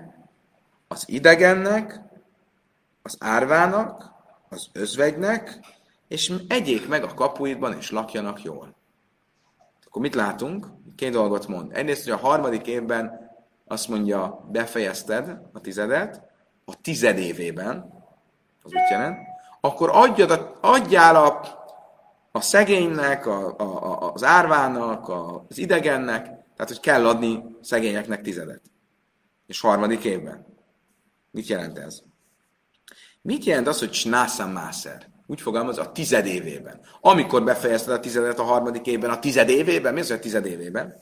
az 0.88 1.04
idegennek, 1.06 2.00
az 3.06 3.16
árvának, 3.20 4.12
az 4.48 4.68
özvegynek, 4.72 5.58
és 6.08 6.32
egyék 6.48 6.88
meg 6.88 7.02
a 7.02 7.14
kapuidban, 7.14 7.76
és 7.76 7.90
lakjanak 7.90 8.42
jól. 8.42 8.76
Akkor 9.86 10.02
mit 10.02 10.14
látunk? 10.14 10.66
Két 10.96 11.12
dolgot 11.12 11.46
mond. 11.46 11.76
Egyrészt, 11.76 12.04
hogy 12.04 12.12
a 12.12 12.26
harmadik 12.26 12.66
évben 12.66 13.30
azt 13.66 13.88
mondja, 13.88 14.48
befejezted 14.50 15.40
a 15.52 15.60
tizedet, 15.60 16.22
a 16.64 16.80
tized 16.80 17.18
évében, 17.18 17.92
az 18.62 18.70
mit 18.70 18.88
jelent, 18.90 19.18
akkor 19.60 19.90
adjad, 19.92 20.58
adjál 20.60 21.16
a, 21.16 21.40
a 22.32 22.40
szegénynek, 22.40 23.26
a, 23.26 23.58
a, 23.58 24.12
az 24.12 24.24
árvának, 24.24 25.08
a, 25.08 25.44
az 25.48 25.58
idegennek, 25.58 26.24
tehát 26.24 26.68
hogy 26.68 26.80
kell 26.80 27.06
adni 27.06 27.44
szegényeknek 27.60 28.20
tizedet. 28.20 28.62
És 29.46 29.60
harmadik 29.60 30.04
évben. 30.04 30.46
Mit 31.30 31.46
jelent 31.46 31.78
ez? 31.78 32.02
Mit 33.26 33.44
jelent 33.44 33.68
az, 33.68 33.78
hogy 33.78 33.92
snászam 33.92 34.50
mászer? 34.50 35.06
Úgy 35.26 35.40
fogalmaz 35.40 35.78
a 35.78 35.92
tized 35.92 36.26
évében. 36.26 36.80
Amikor 37.00 37.44
befejezted 37.44 37.92
a 37.94 38.00
tizedet 38.00 38.38
a 38.38 38.42
harmadik 38.42 38.86
évben, 38.86 39.10
a 39.10 39.18
tized 39.18 39.48
évében, 39.48 39.94
mi 39.94 40.00
az, 40.00 40.08
hogy 40.08 40.16
a 40.16 40.20
tized 40.20 40.46
évében? 40.46 40.96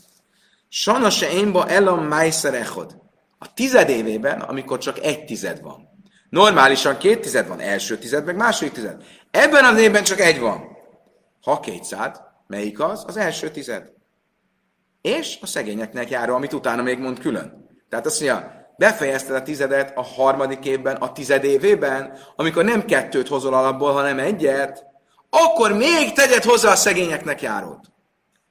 Sana 0.69 1.11
se 1.11 1.31
énba 1.31 1.69
elam 1.69 2.07
májszer 2.07 2.55
echod. 2.55 2.97
A 3.39 3.55
tized 3.55 3.89
évében, 3.89 4.41
amikor 4.41 4.79
csak 4.79 4.99
egy 4.99 5.25
tized 5.25 5.61
van. 5.61 5.89
Normálisan 6.29 6.99
két 6.99 7.21
tized 7.21 7.49
van, 7.49 7.61
első 7.61 7.99
tized, 7.99 8.25
meg 8.25 8.37
második 8.37 8.73
tized. 8.73 9.05
Ebben 9.31 9.65
az 9.65 9.79
évben 9.79 10.05
csak 10.05 10.21
egy 10.21 10.41
van. 10.41 10.65
Ha 11.43 11.61
kétszád, 11.61 12.21
melyik 12.47 12.81
az? 12.81 13.05
Az 13.07 13.17
első 13.17 13.51
tized. 13.51 13.93
és 15.01 15.39
a 15.41 15.47
szegényeknek 15.47 16.11
járó, 16.11 16.35
amit 16.35 16.53
utána 16.53 16.83
még 16.83 16.99
mond 16.99 17.19
külön. 17.19 17.69
Tehát 17.89 18.07
azt 18.07 18.21
mondja, 18.21 18.62
befejezted 18.77 19.35
a 19.35 19.43
tizedet 19.43 19.97
a 19.97 20.03
harmadik 20.03 20.65
évben, 20.65 20.97
a 20.97 21.13
tized 21.13 21.45
évében, 21.45 22.19
amikor 22.37 22.65
nem 22.65 22.85
kettőt 22.85 23.29
hozol 23.29 23.55
alapból, 23.55 23.93
hanem 23.93 24.19
egyet, 24.19 24.87
akkor 25.31 25.73
még 25.73 26.13
tegyed 26.13 26.43
hozzá 26.43 26.71
a 26.71 26.77
szegényeknek 26.77 27.43
járót. 27.43 27.93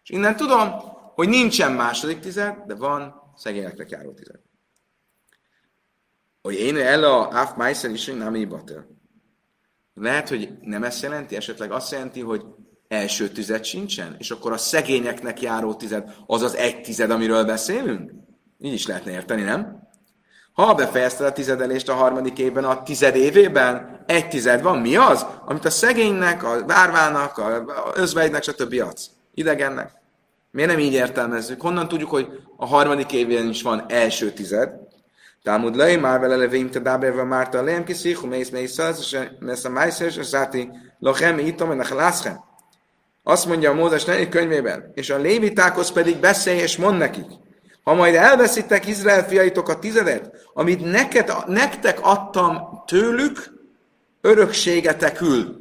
És 0.04 0.10
innen 0.10 0.36
tudom, 0.36 0.70
hogy 1.16 1.30
nincsen 1.30 1.72
második 1.72 2.20
tized, 2.20 2.56
de 2.68 2.76
van 2.76 3.34
szegényeknek 3.36 3.90
járó 3.90 4.12
tized. 4.12 4.40
Hogy 6.42 6.54
én 6.54 6.78
el 6.78 7.04
a 7.04 7.28
Af 7.28 7.56
Meiser 7.56 7.92
is 7.92 8.06
nem 8.06 8.50
batel. 8.50 8.88
Lehet, 9.94 10.30
hogy 10.30 10.50
nem 10.62 10.84
ezt 10.84 11.02
jelenti, 11.02 11.36
esetleg 11.36 11.72
azt 11.72 11.92
jelenti, 11.92 12.20
hogy 12.20 12.44
első 12.88 13.30
tized 13.30 13.64
sincsen, 13.64 14.16
és 14.20 14.32
akkor 14.32 14.52
a 14.52 14.58
szegényeknek 14.58 15.42
járó 15.42 15.74
tized, 15.74 16.16
az 16.26 16.42
az 16.42 16.56
egy 16.56 16.82
tized, 16.82 17.12
amiről 17.12 17.46
beszélünk? 17.46 18.12
Így 18.58 18.74
is 18.74 18.88
lehetne 18.88 19.12
érteni, 19.12 19.42
nem? 19.42 19.81
Ha 20.54 20.74
befejezted 20.74 21.26
a 21.26 21.32
tizedelést 21.32 21.90
a 21.90 21.94
harmadik 21.94 22.40
évben, 22.40 22.64
a 22.64 22.84
tized 22.84 23.16
évében, 23.16 24.04
egy 24.06 24.28
tized 24.28 24.62
van, 24.62 24.80
mi 24.80 24.96
az? 24.96 25.26
Amit 25.46 25.66
a 25.66 25.70
szegénynek, 25.70 26.44
a 26.44 26.66
várvának, 26.66 27.38
a 27.38 27.66
özvegynek, 27.94 28.44
stb. 28.44 28.82
adsz. 28.88 29.10
Idegennek. 29.34 29.92
Miért 30.52 30.70
nem 30.70 30.80
így 30.80 30.94
értelmezzük? 30.94 31.62
Honnan 31.62 31.88
tudjuk, 31.88 32.10
hogy 32.10 32.28
a 32.58 32.66
harmadik 32.66 33.12
évben 33.12 33.48
is 33.48 33.62
van 33.62 33.86
első 33.88 34.32
tized? 34.32 34.70
Talmud 35.44 35.76
lei 35.76 35.96
már 35.96 36.20
vele 36.20 36.36
levém 36.36 36.70
te 36.70 36.80
dábérve 36.80 37.24
márta 37.24 37.58
a 37.58 37.64
lehem 37.64 37.84
kiszichu, 37.84 38.28
mész 38.28 38.50
mész 38.50 38.78
az, 38.78 39.00
és 39.00 39.18
mész 39.40 39.66
a 39.66 39.70
májszes, 39.70 40.18
és 40.18 40.26
záti 40.26 40.70
lochem, 41.00 41.40
itom, 41.40 41.72
ennek 41.72 41.90
lászchem. 41.90 42.44
Azt 43.24 43.46
mondja 43.46 43.72
a 43.72 43.74
Mózes 43.74 44.06
könyvében, 44.30 44.92
és 44.94 45.10
a 45.10 45.18
lévitákhoz 45.18 45.92
pedig 45.92 46.18
beszélj 46.20 46.60
és 46.60 46.78
mond 46.78 46.98
nekik, 46.98 47.26
ha 47.84 47.94
majd 47.94 48.16
elveszitek 48.16 48.88
Izrael 48.88 49.28
fiaitok 49.28 49.70
a 49.70 49.80
tizedet, 49.80 50.50
amit 50.54 50.92
neked, 50.92 51.34
nektek 51.48 52.00
adtam 52.02 52.84
tőlük, 52.86 53.54
örökségetekül. 54.22 55.60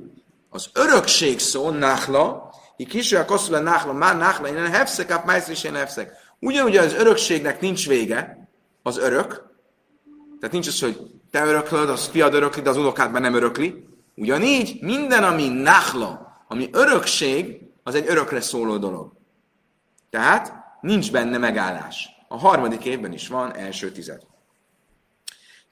Az 0.51 0.67
örökség 0.75 1.39
szó, 1.39 1.71
náhla, 1.71 2.51
hi 2.77 2.85
kiső 2.87 3.17
a 3.17 3.25
koszul 3.25 3.55
a 3.55 3.61
náhla, 3.61 3.93
már 3.93 4.17
náhla, 4.17 4.49
én 4.49 4.71
hefszek, 4.71 5.11
áp 5.11 5.25
májsz 5.25 5.49
is 5.49 5.65
én 5.65 5.75
hefszek. 5.75 6.13
Ugyanúgy 6.39 6.77
az 6.77 6.95
örökségnek 6.95 7.61
nincs 7.61 7.89
vége, 7.89 8.49
az 8.83 8.99
örök, 8.99 9.49
tehát 10.41 10.55
nincs 10.55 10.67
az, 10.67 10.81
hogy 10.81 10.99
te 11.31 11.45
öröklöd, 11.45 11.89
az 11.89 12.07
fiad 12.07 12.35
örökli, 12.35 12.63
de 12.63 12.71
az 12.71 12.77
unokád 12.77 13.13
már 13.13 13.21
nem 13.21 13.35
örökli. 13.35 13.85
Ugyanígy 14.17 14.79
minden, 14.81 15.25
ami 15.25 15.49
náhla, 15.49 16.43
ami 16.49 16.69
örökség, 16.73 17.61
az 17.83 17.95
egy 17.95 18.09
örökre 18.09 18.41
szóló 18.41 18.77
dolog. 18.77 19.13
Tehát 20.11 20.60
nincs 20.81 21.13
benne 21.13 21.39
megállás. 21.39 22.09
A 22.29 22.39
harmadik 22.39 22.85
évben 22.85 23.13
is 23.13 23.29
van 23.29 23.57
első 23.57 23.93
tized. 23.93 24.21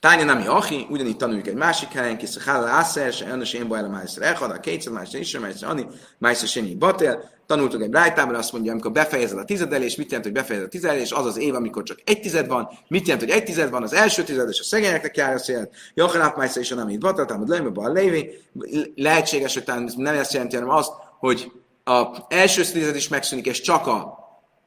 Tánya 0.00 0.24
nami 0.24 0.46
achi, 0.46 0.86
ugyanígy 0.90 1.16
tanuljuk 1.16 1.46
egy 1.46 1.54
másik 1.54 1.92
helyen, 1.92 2.18
kis 2.18 2.36
a 2.36 2.40
hála 2.50 2.66
ászer, 2.66 3.12
se 3.12 3.28
önös 3.28 3.52
én 3.52 3.68
bajla 3.68 3.88
májszer 3.88 4.22
elhad, 4.22 4.50
a 4.50 4.60
kétszer 4.60 4.92
májszer 4.92 5.20
is, 5.20 5.38
májszer 5.38 5.68
ani, 5.68 5.86
májszer 6.18 6.48
sényi 6.48 6.74
batél. 6.74 7.30
Tanultuk 7.46 7.82
egy 7.82 7.92
rájtában, 7.92 8.34
azt 8.34 8.52
mondja, 8.52 8.70
amikor 8.72 8.92
befejezed 8.92 9.38
a 9.38 9.44
tizedelés, 9.44 9.96
mit 9.96 10.06
jelent, 10.06 10.24
hogy 10.24 10.34
befejezed 10.34 10.66
a 10.66 10.70
tizedelés, 10.70 11.12
az 11.12 11.26
az 11.26 11.38
év, 11.38 11.54
amikor 11.54 11.82
csak 11.82 11.98
egy 12.04 12.20
tized 12.20 12.46
van, 12.46 12.68
mit 12.88 13.06
jelent, 13.06 13.24
hogy 13.24 13.36
egy 13.36 13.44
tized 13.44 13.70
van, 13.70 13.82
az 13.82 13.92
első 13.92 14.22
tized, 14.22 14.48
és 14.48 14.60
a 14.60 14.64
szegényeknek 14.64 15.16
jár, 15.16 15.34
azt 15.34 15.48
jelent, 15.48 15.70
Jochanáp 15.94 16.36
májszer 16.36 16.62
is, 16.62 16.70
ami 16.70 16.96
batél, 16.96 17.24
támad 17.24 17.48
lejme, 17.48 17.70
a 17.74 17.88
lévi, 17.88 18.42
lehetséges, 18.94 19.54
hogy 19.54 19.64
nem 19.96 20.14
ezt 20.14 20.32
jelenti, 20.32 20.56
hanem 20.56 20.70
azt, 20.70 20.92
hogy 21.18 21.52
a 21.84 22.06
első 22.28 22.62
tized 22.62 22.96
is 22.96 23.08
megszűnik, 23.08 23.46
és 23.46 23.60
csak 23.60 23.86
a 23.86 24.17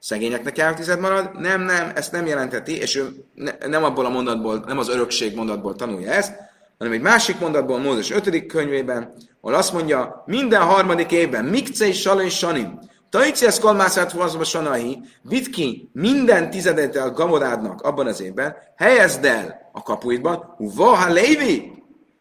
szegényeknek 0.01 0.57
eltized 0.57 0.99
marad. 0.99 1.39
Nem, 1.39 1.61
nem, 1.61 1.91
ezt 1.95 2.11
nem 2.11 2.25
jelenteti, 2.25 2.77
és 2.77 2.95
ő 2.95 3.09
ne, 3.35 3.51
nem 3.67 3.83
abból 3.83 4.05
a 4.05 4.09
mondatból, 4.09 4.63
nem 4.67 4.77
az 4.77 4.89
örökség 4.89 5.35
mondatból 5.35 5.75
tanulja 5.75 6.11
ezt, 6.11 6.35
hanem 6.77 6.93
egy 6.93 7.01
másik 7.01 7.39
mondatból, 7.39 7.79
Mózes 7.79 8.11
5. 8.11 8.45
könyvében, 8.45 9.13
ahol 9.41 9.55
azt 9.55 9.73
mondja, 9.73 10.23
minden 10.25 10.61
harmadik 10.61 11.11
évben, 11.11 11.45
Mikce 11.45 11.87
és 11.87 12.01
Sala 12.01 12.23
és 12.23 12.37
Sanim, 12.37 12.79
Taicias 13.09 13.59
kolmászát 13.59 14.11
hozva 14.11 14.43
Sanai, 14.43 14.99
vidd 15.21 15.51
ki 15.51 15.89
minden 15.93 16.49
tizedet 16.49 16.95
a 16.95 17.11
gamorádnak 17.11 17.81
abban 17.81 18.07
az 18.07 18.21
évben, 18.21 18.55
helyezd 18.75 19.25
el 19.25 19.69
a 19.71 19.81
kapuidban, 19.81 20.55
Uvaha 20.57 21.13
Lévi, 21.13 21.71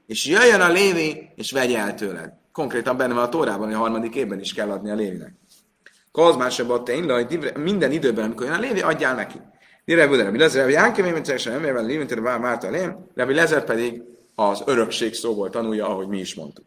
és 0.07 0.27
jöjjön 0.27 0.61
a 0.61 0.69
Lévi, 0.69 1.31
és 1.35 1.53
vegye 1.53 1.79
el 1.79 1.95
tőled. 1.95 2.33
Konkrétan 2.53 2.97
benne 2.97 3.14
van 3.14 3.23
a 3.25 3.29
Tórában, 3.29 3.66
hogy 3.66 3.75
a 3.75 3.79
harmadik 3.79 4.14
évben 4.14 4.40
is 4.40 4.55
kell 4.55 4.71
adni 4.71 4.90
a 4.90 4.95
Lévinek. 4.95 5.39
Kozmás 6.12 6.37
másabbat 6.37 6.85
tény, 6.85 7.29
minden 7.59 7.92
időben, 7.92 8.25
amikor 8.25 8.46
jön 8.46 8.55
a 8.55 8.59
lévi, 8.59 8.81
adjál 8.81 9.14
neki. 9.14 9.40
Mire 9.85 10.07
Buda, 10.07 10.23
Rabbi 10.23 10.38
Lezer, 10.38 10.61
Rabbi 10.61 10.73
Jánke, 10.73 11.03
mint 11.03 11.25
teljesen 11.25 11.53
emlével, 11.53 11.85
lévén, 11.85 12.07
tőle 12.07 12.38
várta 12.38 12.66
a 12.66 12.70
lém, 12.70 13.11
Rabbi 13.14 13.35
Lezer 13.35 13.64
pedig 13.64 14.03
az 14.35 14.62
örökség 14.66 15.14
szóból 15.14 15.51
tanulja, 15.51 15.88
ahogy 15.88 16.09
mi 16.09 16.18
is 16.18 16.35
mondtuk. 16.35 16.64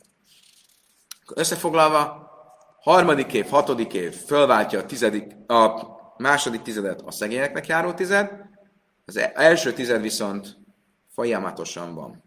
Összefoglalva, 1.36 2.32
harmadik 2.79 3.34
év, 3.34 3.47
hatodik 3.49 3.93
év 3.93 4.13
fölváltja 4.13 4.79
a, 4.79 4.86
tizedik, 4.86 5.36
a 5.47 5.88
második 6.17 6.62
tizedet 6.62 7.01
a 7.01 7.12
szegényeknek 7.12 7.67
járó 7.67 7.91
tized, 7.91 8.32
az 9.06 9.17
e- 9.17 9.32
első 9.36 9.73
tized 9.73 10.01
viszont 10.01 10.58
folyamatosan 11.13 11.95
van. 11.95 12.23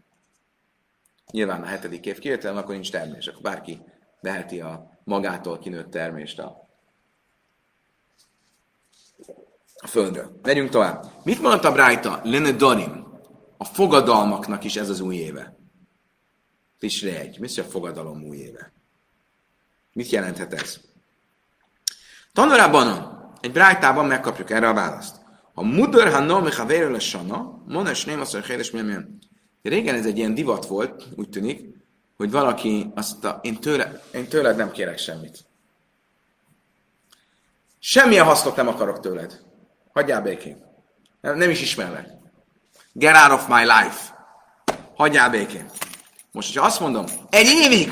Nyilván 1.31 1.61
a 1.61 1.65
hetedik 1.65 2.05
év 2.05 2.19
kivételen, 2.19 2.57
akkor 2.57 2.73
nincs 2.73 2.91
termés, 2.91 3.27
akkor 3.27 3.41
bárki 3.41 3.81
veheti 4.21 4.61
a 4.61 4.99
magától 5.03 5.59
kinőtt 5.59 5.91
termést 5.91 6.39
a 6.39 6.66
a 9.83 9.87
földről. 9.87 10.39
Megyünk 10.43 10.69
tovább. 10.69 11.05
Mit 11.23 11.41
mondta 11.41 11.71
Brájta? 11.71 12.21
Lene 12.23 12.51
Dorim. 12.51 13.05
A 13.57 13.65
fogadalmaknak 13.65 14.63
is 14.63 14.75
ez 14.75 14.89
az 14.89 14.99
új 14.99 15.15
éve. 15.15 15.57
Tisre 16.79 17.19
egy. 17.19 17.39
Mi 17.39 17.47
a 17.57 17.63
fogadalom 17.63 18.23
új 18.23 18.37
éve? 18.37 18.71
Mit 19.93 20.09
jelenthet 20.09 20.53
ez? 20.53 20.79
Tanulában 22.33 23.15
egy 23.41 23.51
brájtában 23.51 24.05
megkapjuk 24.05 24.49
erre 24.49 24.69
a 24.69 24.73
választ. 24.73 25.15
Ha 25.53 25.63
mudar 25.63 26.11
ha 26.11 26.19
nomi 26.19 26.51
ha 26.51 26.63
a 26.63 26.99
sana, 26.99 27.63
mones 27.67 28.05
nem 28.05 28.17
mondja, 28.17 28.39
hogy 28.39 28.73
milyen. 28.83 29.19
Régen 29.61 29.95
ez 29.95 30.05
egy 30.05 30.17
ilyen 30.17 30.33
divat 30.33 30.65
volt, 30.65 31.07
úgy 31.15 31.29
tűnik, 31.29 31.75
hogy 32.17 32.31
valaki 32.31 32.91
azt 32.95 33.11
mondta, 33.11 33.39
én, 33.43 33.59
tőle, 33.59 34.03
én 34.13 34.27
tőled 34.27 34.57
nem 34.57 34.71
kérek 34.71 34.97
semmit. 34.97 35.45
Semmilyen 37.79 38.25
hasznot 38.25 38.55
nem 38.55 38.67
akarok 38.67 38.99
tőled. 38.99 39.45
Hagyjál 39.97 40.21
békén. 40.21 40.57
Nem, 41.21 41.37
nem 41.37 41.49
is 41.49 41.61
ismerlek. 41.61 42.09
Get 42.93 43.15
out 43.15 43.31
of 43.31 43.47
my 43.47 43.61
life. 43.61 44.29
Hagyjál 44.95 45.29
békén. 45.29 45.69
Most, 46.31 46.47
hogyha 46.47 46.65
azt 46.65 46.79
mondom, 46.79 47.05
egy 47.29 47.47
évig 47.47 47.91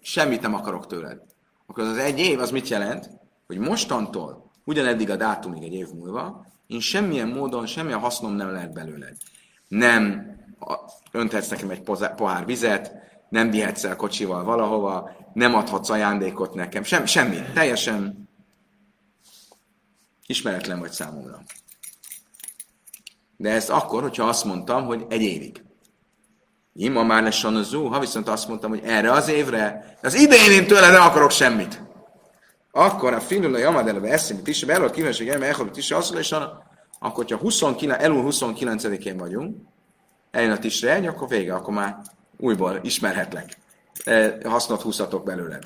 semmit 0.00 0.40
nem 0.40 0.54
akarok 0.54 0.86
tőled, 0.86 1.18
akkor 1.66 1.84
az 1.84 1.96
egy 1.96 2.18
év 2.18 2.40
az 2.40 2.50
mit 2.50 2.68
jelent? 2.68 3.10
Hogy 3.46 3.58
mostantól, 3.58 4.50
ugyaneddig 4.64 5.10
a 5.10 5.16
dátumig 5.16 5.62
egy 5.62 5.74
év 5.74 5.88
múlva, 5.94 6.46
én 6.66 6.80
semmilyen 6.80 7.28
módon, 7.28 7.66
semmilyen 7.66 7.98
hasznom 7.98 8.32
nem 8.32 8.50
lehet 8.50 8.72
belőled. 8.72 9.16
Nem 9.68 10.26
önthetsz 11.12 11.48
nekem 11.48 11.70
egy 11.70 11.82
pohár 12.16 12.46
vizet, 12.46 12.92
nem 13.28 13.50
vihetsz 13.50 13.84
el 13.84 13.96
kocsival 13.96 14.44
valahova, 14.44 15.10
nem 15.32 15.54
adhatsz 15.54 15.90
ajándékot 15.90 16.54
nekem, 16.54 16.82
sem, 16.82 17.06
semmi. 17.06 17.38
Teljesen 17.54 18.21
Ismeretlen 20.26 20.80
vagy 20.80 20.90
számomra. 20.90 21.42
De 23.36 23.50
ez 23.50 23.68
akkor, 23.70 24.02
hogyha 24.02 24.24
azt 24.24 24.44
mondtam, 24.44 24.84
hogy 24.84 25.06
egy 25.08 25.22
évig. 25.22 25.62
Ima 26.74 27.02
már 27.02 27.22
lesan 27.22 27.56
az 27.56 27.72
ha 27.72 28.00
viszont 28.00 28.28
azt 28.28 28.48
mondtam, 28.48 28.70
hogy 28.70 28.80
erre 28.84 29.12
az 29.12 29.28
évre, 29.28 29.96
az 30.02 30.14
idején 30.14 30.50
én 30.50 30.66
tőle 30.66 30.90
nem 30.90 31.02
akarok 31.02 31.30
semmit. 31.30 31.82
Akkor 32.70 33.12
a 33.12 33.20
finul 33.20 33.54
a 33.54 33.58
jamad 33.58 33.88
eleve 33.88 34.08
eszémi 34.08 34.42
tisi, 34.42 34.64
belőle 34.64 34.90
kíváncsi, 34.90 35.24
hogy 35.24 35.42
elme 35.42 35.76
is 35.76 35.90
azt 35.90 36.14
és 36.14 36.32
akkor, 36.32 37.24
hogyha 37.24 37.36
29, 37.36 38.02
elul 38.02 38.24
29-én 38.30 39.16
vagyunk, 39.16 39.56
eljön 40.30 40.50
a 40.50 40.58
tisre 40.58 41.08
akkor 41.08 41.28
vége, 41.28 41.54
akkor 41.54 41.74
már 41.74 41.96
újból 42.36 42.80
ismerhetlek. 42.82 43.56
E, 44.04 44.48
hasznot 44.48 44.82
húzhatok 44.82 45.24
belőle. 45.24 45.58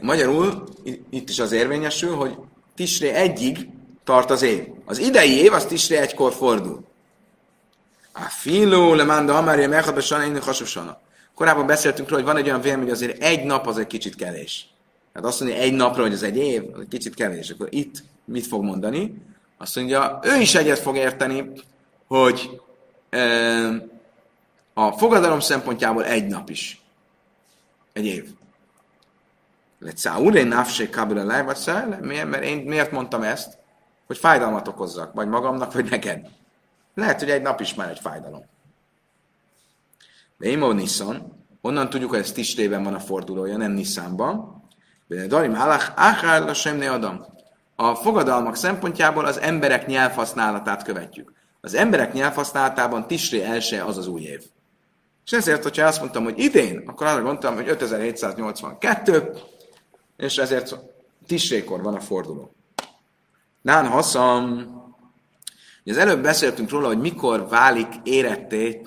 Magyarul 0.00 0.64
itt 1.10 1.28
is 1.28 1.38
az 1.38 1.52
érvényesül, 1.52 2.14
hogy 2.14 2.36
Tisré 2.74 3.08
egyig 3.08 3.68
tart 4.04 4.30
az 4.30 4.42
év. 4.42 4.66
Az 4.84 4.98
idei 4.98 5.38
év 5.38 5.52
az 5.52 5.64
Tisré 5.64 5.96
egykor 5.96 6.32
fordul. 6.32 6.84
A 8.12 8.20
filó 8.20 8.94
le 8.94 9.04
manda 9.04 9.36
amárja 9.36 9.68
mechad 9.68 9.94
besana, 9.94 10.24
én 10.24 10.42
hasonlóan. 10.42 10.96
Korábban 11.34 11.66
beszéltünk 11.66 12.08
róla, 12.08 12.22
hogy 12.22 12.32
van 12.32 12.40
egy 12.40 12.48
olyan 12.48 12.60
vélemény, 12.60 12.84
hogy 12.84 12.94
azért 12.94 13.22
egy 13.22 13.44
nap 13.44 13.66
az 13.66 13.78
egy 13.78 13.86
kicsit 13.86 14.14
kevés. 14.14 14.66
Tehát 15.12 15.28
azt 15.28 15.40
mondja 15.40 15.58
egy 15.58 15.72
napra, 15.72 16.02
hogy 16.02 16.12
az 16.12 16.22
egy 16.22 16.36
év, 16.36 16.62
az 16.72 16.80
egy 16.80 16.88
kicsit 16.88 17.14
kevés. 17.14 17.50
Akkor 17.50 17.68
itt 17.70 18.02
mit 18.24 18.46
fog 18.46 18.62
mondani? 18.64 19.14
Azt 19.58 19.76
mondja, 19.76 20.20
ő 20.22 20.40
is 20.40 20.54
egyet 20.54 20.78
fog 20.78 20.96
érteni, 20.96 21.50
hogy 22.06 22.60
e, 23.10 23.20
a 24.74 24.92
fogadalom 24.92 25.40
szempontjából 25.40 26.04
egy 26.04 26.26
nap 26.26 26.50
is. 26.50 26.80
Egy 27.92 28.06
év. 28.06 28.24
Lecáulé 29.82 30.42
nafsé 30.42 30.88
kabila 30.88 31.24
lejvacsá, 31.24 31.98
miért, 32.00 32.28
mert 32.28 32.44
én 32.44 32.58
miért 32.58 32.90
mondtam 32.90 33.22
ezt? 33.22 33.58
Hogy 34.06 34.18
fájdalmat 34.18 34.68
okozzak, 34.68 35.12
vagy 35.12 35.28
magamnak, 35.28 35.72
vagy 35.72 35.90
neked. 35.90 36.28
Lehet, 36.94 37.18
hogy 37.18 37.30
egy 37.30 37.42
nap 37.42 37.60
is 37.60 37.74
már 37.74 37.90
egy 37.90 37.98
fájdalom. 37.98 38.44
De 40.38 40.48
Imo 40.48 40.72
Nissan, 40.72 41.44
onnan 41.60 41.90
tudjuk, 41.90 42.10
hogy 42.10 42.18
ez 42.18 42.32
Tistrében 42.32 42.82
van 42.82 42.94
a 42.94 43.00
fordulója, 43.00 43.56
nem 43.56 43.72
Nissanban. 43.72 44.62
De 45.06 45.26
Darim 45.26 45.54
Halach, 45.54 45.92
Achár 45.96 46.54
sem 46.54 46.76
ne 46.76 46.90
adam. 46.90 47.24
A 47.76 47.94
fogadalmak 47.94 48.56
szempontjából 48.56 49.24
az 49.24 49.38
emberek 49.40 49.86
nyelvhasználatát 49.86 50.82
követjük. 50.82 51.32
Az 51.60 51.74
emberek 51.74 52.12
nyelvhasználatában 52.12 53.06
Tisré 53.06 53.42
első 53.42 53.80
az 53.80 53.96
az 53.96 54.06
új 54.06 54.20
év. 54.20 54.42
És 55.24 55.32
ezért, 55.32 55.62
hogyha 55.62 55.86
azt 55.86 56.00
mondtam, 56.00 56.24
hogy 56.24 56.38
idén, 56.38 56.82
akkor 56.86 57.06
arra 57.06 57.22
gondoltam, 57.22 57.54
hogy 57.54 57.68
5782, 57.68 59.32
és 60.16 60.38
ezért 60.38 60.76
Tisrékor 61.26 61.82
van 61.82 61.94
a 61.94 62.00
forduló. 62.00 62.54
Nán 63.60 63.86
haszam, 63.86 64.70
az 65.84 65.96
előbb 65.96 66.22
beszéltünk 66.22 66.70
róla, 66.70 66.86
hogy 66.86 67.00
mikor 67.00 67.48
válik 67.48 67.88
éretté 68.02 68.82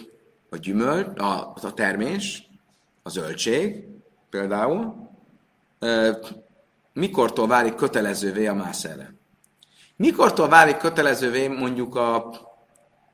a 0.50 0.58
gyümölt, 0.58 1.20
a, 1.20 1.54
a 1.62 1.74
termés, 1.74 2.50
a 3.04 3.10
zöldség 3.10 3.84
például, 4.30 5.10
mikortól 6.94 7.48
válik 7.48 7.76
kötelezővé 7.76 8.48
a 8.48 8.54
mászerre. 8.54 9.14
Mikortól 9.96 10.48
válik 10.48 10.78
kötelezővé 10.78 11.48
mondjuk 11.48 11.96
a 11.96 12.32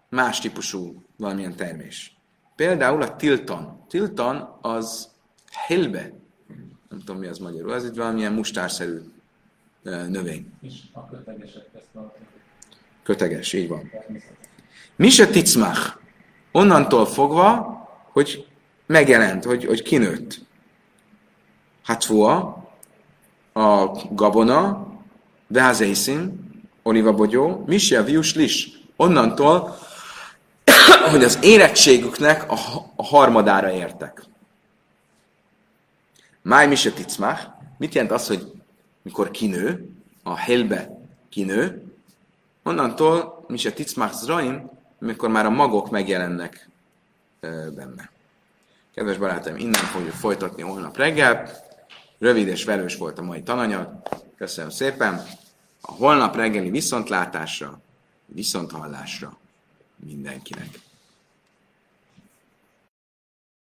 más 0.09 0.39
típusú 0.39 1.03
valamilyen 1.17 1.55
termés. 1.55 2.17
Például 2.55 3.01
a 3.01 3.15
tilton. 3.15 3.85
Tilton 3.87 4.57
az 4.61 5.09
hilbe. 5.67 6.13
Nem 6.91 6.99
tudom, 6.99 7.17
mi 7.21 7.27
az 7.27 7.37
magyarul. 7.37 7.71
Az 7.71 7.85
egy 7.85 7.95
valamilyen 7.95 8.33
mustárszerű 8.33 8.99
növény. 9.83 10.53
a 10.93 11.05
kötegesek 11.09 11.69
Köteges, 13.03 13.53
így 13.53 13.67
van. 13.67 13.91
Mi 14.95 15.09
se 15.09 15.27
ticmach? 15.27 15.95
Onnantól 16.51 17.05
fogva, 17.05 17.79
hogy 18.11 18.45
megjelent, 18.85 19.43
hogy, 19.43 19.65
hogy 19.65 19.81
kinőtt. 19.81 20.39
Hatfua, 21.83 22.63
a 23.53 23.85
gabona, 24.11 24.87
Vehazészin, 25.47 26.49
olivabogyó, 26.83 27.63
Misia 27.65 28.03
vius 28.03 28.35
lis. 28.35 28.69
Onnantól, 28.95 29.77
hogy 31.11 31.23
az 31.23 31.39
érettségüknek 31.41 32.51
a 32.95 33.03
harmadára 33.03 33.71
értek. 33.71 34.23
Máj 36.41 36.67
Misia 36.67 36.93
ticmach. 36.93 37.41
Mit 37.77 37.93
jelent 37.93 38.11
az, 38.11 38.27
hogy 38.27 38.51
mikor 39.01 39.31
kinő, 39.31 39.89
a 40.23 40.35
helbe 40.35 40.99
kinő, 41.29 41.83
onnantól 42.63 43.45
Misia 43.47 43.73
ticmach 43.73 44.13
zraim, 44.13 44.69
mikor 44.99 45.29
már 45.29 45.45
a 45.45 45.49
magok 45.49 45.89
megjelennek 45.89 46.69
benne. 47.75 48.11
Kedves 48.93 49.17
barátaim, 49.17 49.55
innen 49.55 49.73
fogjuk 49.73 50.13
folytatni 50.13 50.61
holnap 50.61 50.97
reggel. 50.97 51.49
Rövid 52.19 52.47
és 52.47 52.63
velős 52.63 52.95
volt 52.95 53.19
a 53.19 53.21
mai 53.21 53.43
tananyag. 53.43 53.89
Köszönöm 54.37 54.69
szépen. 54.69 55.23
A 55.81 55.91
holnap 55.91 56.35
reggeli 56.35 56.69
viszontlátásra, 56.69 57.79
viszonthallásra 58.25 59.37
mindenkinek. 59.95 60.79